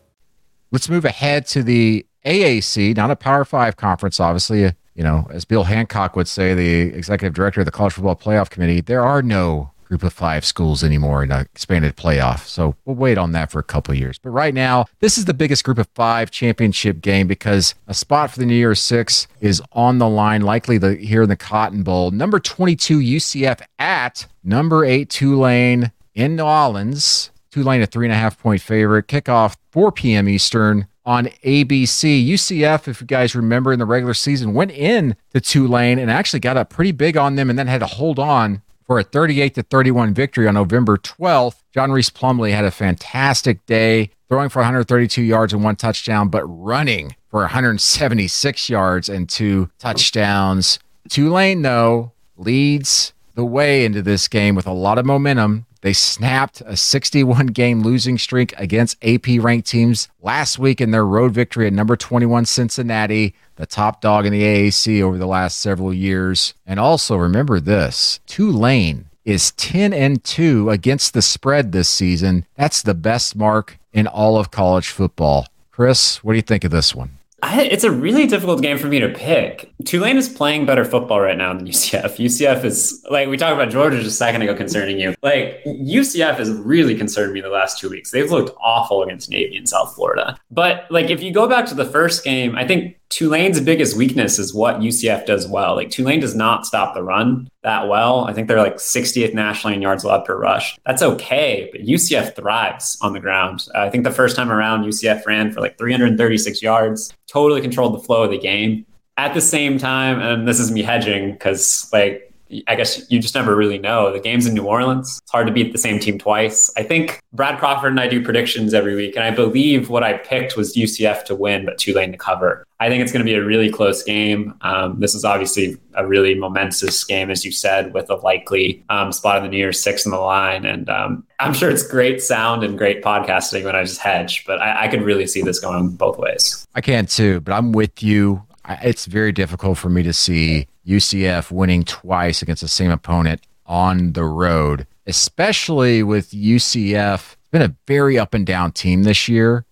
Let's 0.71 0.89
move 0.89 1.05
ahead 1.05 1.45
to 1.47 1.61
the 1.61 2.05
AAC, 2.25 2.97
not 2.97 3.11
a 3.11 3.15
Power 3.15 3.45
Five 3.45 3.77
conference, 3.77 4.19
obviously. 4.19 4.61
You 4.95 5.03
know, 5.03 5.27
as 5.29 5.45
Bill 5.45 5.65
Hancock 5.65 6.15
would 6.15 6.27
say, 6.27 6.53
the 6.55 6.93
executive 6.97 7.33
director 7.33 7.61
of 7.61 7.65
the 7.65 7.71
College 7.71 7.93
Football 7.93 8.15
Playoff 8.15 8.49
Committee, 8.49 8.81
there 8.81 9.05
are 9.05 9.21
no 9.21 9.71
group 9.85 10.03
of 10.03 10.13
five 10.13 10.43
schools 10.43 10.83
anymore 10.83 11.23
in 11.23 11.31
an 11.31 11.41
expanded 11.41 11.95
playoff. 11.95 12.45
So 12.45 12.75
we'll 12.85 12.95
wait 12.95 13.17
on 13.17 13.31
that 13.31 13.51
for 13.51 13.59
a 13.59 13.63
couple 13.63 13.93
years. 13.93 14.17
But 14.17 14.31
right 14.31 14.53
now, 14.53 14.85
this 14.99 15.17
is 15.17 15.25
the 15.25 15.33
biggest 15.33 15.63
group 15.63 15.77
of 15.77 15.87
five 15.95 16.31
championship 16.31 17.01
game 17.01 17.27
because 17.27 17.75
a 17.87 17.93
spot 17.93 18.31
for 18.31 18.39
the 18.39 18.45
New 18.45 18.55
Year's 18.55 18.81
Six 18.81 19.27
is 19.39 19.61
on 19.71 19.99
the 19.99 20.09
line, 20.09 20.41
likely 20.41 20.77
the, 20.77 20.95
here 20.95 21.23
in 21.23 21.29
the 21.29 21.37
Cotton 21.37 21.83
Bowl. 21.83 22.11
Number 22.11 22.39
22 22.39 22.99
UCF 22.99 23.61
at 23.79 24.27
number 24.43 24.83
eight 24.83 25.09
Tulane 25.09 25.91
in 26.13 26.35
New 26.35 26.43
Orleans. 26.43 27.31
Tulane 27.51 27.81
a 27.81 27.85
three 27.85 28.05
and 28.05 28.13
a 28.13 28.17
half 28.17 28.37
point 28.37 28.61
favorite. 28.61 29.07
Kickoff 29.07 29.55
4 29.71 29.91
p.m. 29.93 30.27
Eastern 30.27 30.87
on 31.05 31.25
ABC. 31.43 32.27
UCF, 32.27 32.87
if 32.87 32.99
you 32.99 33.07
guys 33.07 33.35
remember 33.35 33.71
in 33.71 33.79
the 33.79 33.85
regular 33.85 34.13
season, 34.13 34.53
went 34.53 34.71
in 34.71 35.15
to 35.33 35.39
Tulane 35.39 35.99
and 35.99 36.09
actually 36.09 36.39
got 36.39 36.57
up 36.57 36.69
pretty 36.69 36.91
big 36.91 37.15
on 37.15 37.35
them 37.35 37.49
and 37.49 37.57
then 37.57 37.67
had 37.67 37.79
to 37.79 37.85
hold 37.85 38.19
on 38.19 38.61
for 38.85 38.99
a 38.99 39.03
38 39.03 39.55
to 39.55 39.63
31 39.63 40.13
victory 40.13 40.47
on 40.47 40.53
November 40.53 40.97
12th. 40.97 41.63
John 41.73 41.91
Rhys 41.91 42.09
Plumlee 42.09 42.51
had 42.51 42.65
a 42.65 42.71
fantastic 42.71 43.65
day, 43.65 44.11
throwing 44.29 44.49
for 44.49 44.59
132 44.59 45.21
yards 45.21 45.53
and 45.53 45.63
one 45.63 45.75
touchdown, 45.75 46.29
but 46.29 46.45
running 46.45 47.15
for 47.29 47.41
176 47.41 48.69
yards 48.69 49.09
and 49.09 49.27
two 49.27 49.69
touchdowns. 49.79 50.79
Tulane, 51.09 51.61
though, 51.61 52.13
leads 52.37 53.13
the 53.35 53.45
way 53.45 53.85
into 53.85 54.01
this 54.01 54.27
game 54.27 54.55
with 54.55 54.67
a 54.67 54.71
lot 54.71 54.97
of 54.97 55.05
momentum. 55.05 55.65
They 55.85 55.93
snapped 55.93 56.63
a 56.65 56.75
61 56.75 57.45
game 57.45 57.83
losing 57.83 58.17
streak 58.17 58.55
against 58.57 58.97
AP 59.05 59.27
ranked 59.37 59.67
teams 59.67 60.09
last 60.19 60.57
week 60.57 60.81
in 60.81 60.89
their 60.89 61.05
road 61.05 61.31
victory 61.31 61.67
at 61.67 61.73
number 61.73 61.95
21 61.95 62.45
Cincinnati, 62.45 63.35
the 63.57 63.67
top 63.67 64.01
dog 64.01 64.25
in 64.25 64.33
the 64.33 64.41
AAC 64.41 65.03
over 65.03 65.19
the 65.19 65.27
last 65.27 65.59
several 65.59 65.93
years. 65.93 66.55
And 66.65 66.79
also 66.79 67.17
remember 67.17 67.59
this 67.59 68.19
Tulane 68.25 69.11
is 69.25 69.51
10 69.51 69.93
and 69.93 70.23
2 70.23 70.71
against 70.71 71.13
the 71.13 71.21
spread 71.21 71.71
this 71.71 71.87
season. 71.87 72.47
That's 72.55 72.81
the 72.81 72.95
best 72.95 73.35
mark 73.35 73.77
in 73.93 74.07
all 74.07 74.39
of 74.39 74.49
college 74.49 74.89
football. 74.89 75.45
Chris, 75.69 76.23
what 76.23 76.33
do 76.33 76.37
you 76.37 76.41
think 76.41 76.63
of 76.63 76.71
this 76.71 76.95
one? 76.95 77.14
I, 77.45 77.61
it's 77.61 77.83
a 77.83 77.91
really 77.91 78.25
difficult 78.25 78.63
game 78.63 78.79
for 78.79 78.87
me 78.87 78.99
to 78.99 79.09
pick. 79.09 79.71
Tulane 79.85 80.17
is 80.17 80.27
playing 80.27 80.65
better 80.65 80.83
football 80.83 81.19
right 81.21 81.37
now 81.37 81.53
than 81.53 81.67
UCF. 81.67 82.17
UCF 82.17 82.63
is 82.63 83.05
like 83.11 83.27
we 83.27 83.37
talked 83.37 83.53
about 83.53 83.71
Georgia 83.71 83.97
just 83.97 84.07
a 84.07 84.11
second 84.11 84.41
ago 84.41 84.55
concerning 84.55 84.99
you. 84.99 85.13
Like 85.21 85.63
UCF 85.65 86.37
has 86.37 86.51
really 86.51 86.95
concerned 86.95 87.33
me 87.33 87.41
the 87.41 87.49
last 87.49 87.79
two 87.79 87.89
weeks. 87.89 88.09
They've 88.09 88.31
looked 88.31 88.55
awful 88.59 89.03
against 89.03 89.29
Navy 89.29 89.57
in 89.57 89.67
South 89.67 89.93
Florida. 89.93 90.37
But 90.49 90.87
like 90.89 91.11
if 91.11 91.21
you 91.21 91.31
go 91.31 91.47
back 91.47 91.67
to 91.67 91.75
the 91.75 91.85
first 91.85 92.23
game, 92.23 92.55
I 92.55 92.65
think 92.65 92.97
Tulane's 93.09 93.61
biggest 93.61 93.95
weakness 93.95 94.39
is 94.39 94.53
what 94.53 94.77
UCF 94.77 95.25
does 95.25 95.47
well. 95.47 95.75
Like 95.75 95.89
Tulane 95.89 96.19
does 96.19 96.35
not 96.35 96.65
stop 96.65 96.93
the 96.93 97.03
run 97.03 97.47
that 97.63 97.87
well. 97.87 98.25
I 98.25 98.33
think 98.33 98.47
they're 98.47 98.61
like 98.61 98.77
60th 98.77 99.33
nationally 99.33 99.75
in 99.75 99.81
yards 99.81 100.03
allowed 100.03 100.25
per 100.25 100.37
rush. 100.37 100.77
That's 100.85 101.01
okay, 101.01 101.69
but 101.71 101.81
UCF 101.81 102.35
thrives 102.35 102.97
on 103.01 103.13
the 103.13 103.19
ground. 103.19 103.67
Uh, 103.73 103.79
I 103.81 103.89
think 103.89 104.03
the 104.03 104.11
first 104.11 104.35
time 104.35 104.51
around, 104.51 104.83
UCF 104.83 105.25
ran 105.25 105.51
for 105.51 105.61
like 105.61 105.77
336 105.77 106.61
yards, 106.61 107.13
totally 107.27 107.61
controlled 107.61 107.93
the 107.93 108.03
flow 108.03 108.23
of 108.23 108.31
the 108.31 108.39
game. 108.39 108.85
At 109.17 109.33
the 109.33 109.41
same 109.41 109.77
time, 109.77 110.19
and 110.19 110.45
this 110.47 110.59
is 110.59 110.71
me 110.71 110.81
hedging 110.83 111.31
because 111.31 111.89
like 111.93 112.33
I 112.67 112.75
guess 112.75 113.09
you 113.09 113.19
just 113.19 113.33
never 113.33 113.55
really 113.55 113.79
know. 113.79 114.11
The 114.11 114.19
game's 114.19 114.45
in 114.45 114.53
New 114.53 114.65
Orleans. 114.65 115.19
It's 115.23 115.31
hard 115.31 115.47
to 115.47 115.53
beat 115.53 115.71
the 115.71 115.79
same 115.79 115.99
team 115.99 116.19
twice. 116.19 116.71
I 116.77 116.83
think 116.83 117.19
Brad 117.33 117.59
Crawford 117.59 117.91
and 117.91 117.99
I 117.99 118.07
do 118.07 118.23
predictions 118.23 118.73
every 118.73 118.95
week, 118.95 119.15
and 119.15 119.23
I 119.23 119.31
believe 119.31 119.89
what 119.89 120.03
I 120.03 120.17
picked 120.17 120.55
was 120.55 120.75
UCF 120.75 121.23
to 121.25 121.35
win, 121.35 121.65
but 121.65 121.77
Tulane 121.77 122.11
to 122.11 122.17
cover. 122.17 122.64
I 122.79 122.89
think 122.89 123.01
it's 123.01 123.11
going 123.11 123.25
to 123.25 123.29
be 123.29 123.35
a 123.35 123.43
really 123.43 123.69
close 123.69 124.03
game. 124.03 124.53
Um, 124.61 124.99
this 124.99 125.15
is 125.15 125.23
obviously 125.23 125.77
a 125.93 126.05
really 126.05 126.35
momentous 126.35 127.03
game, 127.05 127.29
as 127.29 127.45
you 127.45 127.51
said, 127.51 127.93
with 127.93 128.09
a 128.09 128.15
likely 128.15 128.83
um, 128.89 129.13
spot 129.13 129.37
in 129.37 129.43
the 129.43 129.49
New 129.49 129.71
Six 129.71 130.05
on 130.05 130.11
the 130.11 130.19
line. 130.19 130.65
And 130.65 130.89
um, 130.89 131.25
I'm 131.39 131.53
sure 131.53 131.69
it's 131.69 131.87
great 131.87 132.21
sound 132.21 132.63
and 132.63 132.77
great 132.77 133.01
podcasting 133.01 133.63
when 133.63 133.75
I 133.75 133.83
just 133.83 134.01
hedge, 134.01 134.43
but 134.45 134.61
I, 134.61 134.85
I 134.85 134.87
could 134.89 135.03
really 135.03 135.25
see 135.25 135.41
this 135.41 135.59
going 135.59 135.89
both 135.91 136.17
ways. 136.17 136.65
I 136.75 136.81
can 136.81 137.05
too, 137.05 137.39
but 137.39 137.53
I'm 137.53 137.71
with 137.71 138.03
you. 138.03 138.43
It's 138.81 139.05
very 139.05 139.31
difficult 139.31 139.77
for 139.77 139.89
me 139.89 140.03
to 140.03 140.11
see 140.11 140.67
UCF 140.85 141.51
winning 141.51 141.83
twice 141.83 142.41
against 142.41 142.61
the 142.61 142.67
same 142.67 142.91
opponent 142.91 143.41
on 143.65 144.13
the 144.13 144.25
road, 144.25 144.85
especially 145.07 146.03
with 146.03 146.31
UCF. 146.31 147.33
It's 147.33 147.49
been 147.51 147.61
a 147.61 147.75
very 147.87 148.19
up 148.19 148.33
and 148.33 148.45
down 148.45 148.73
team 148.73 149.03
this 149.03 149.29
year. 149.29 149.65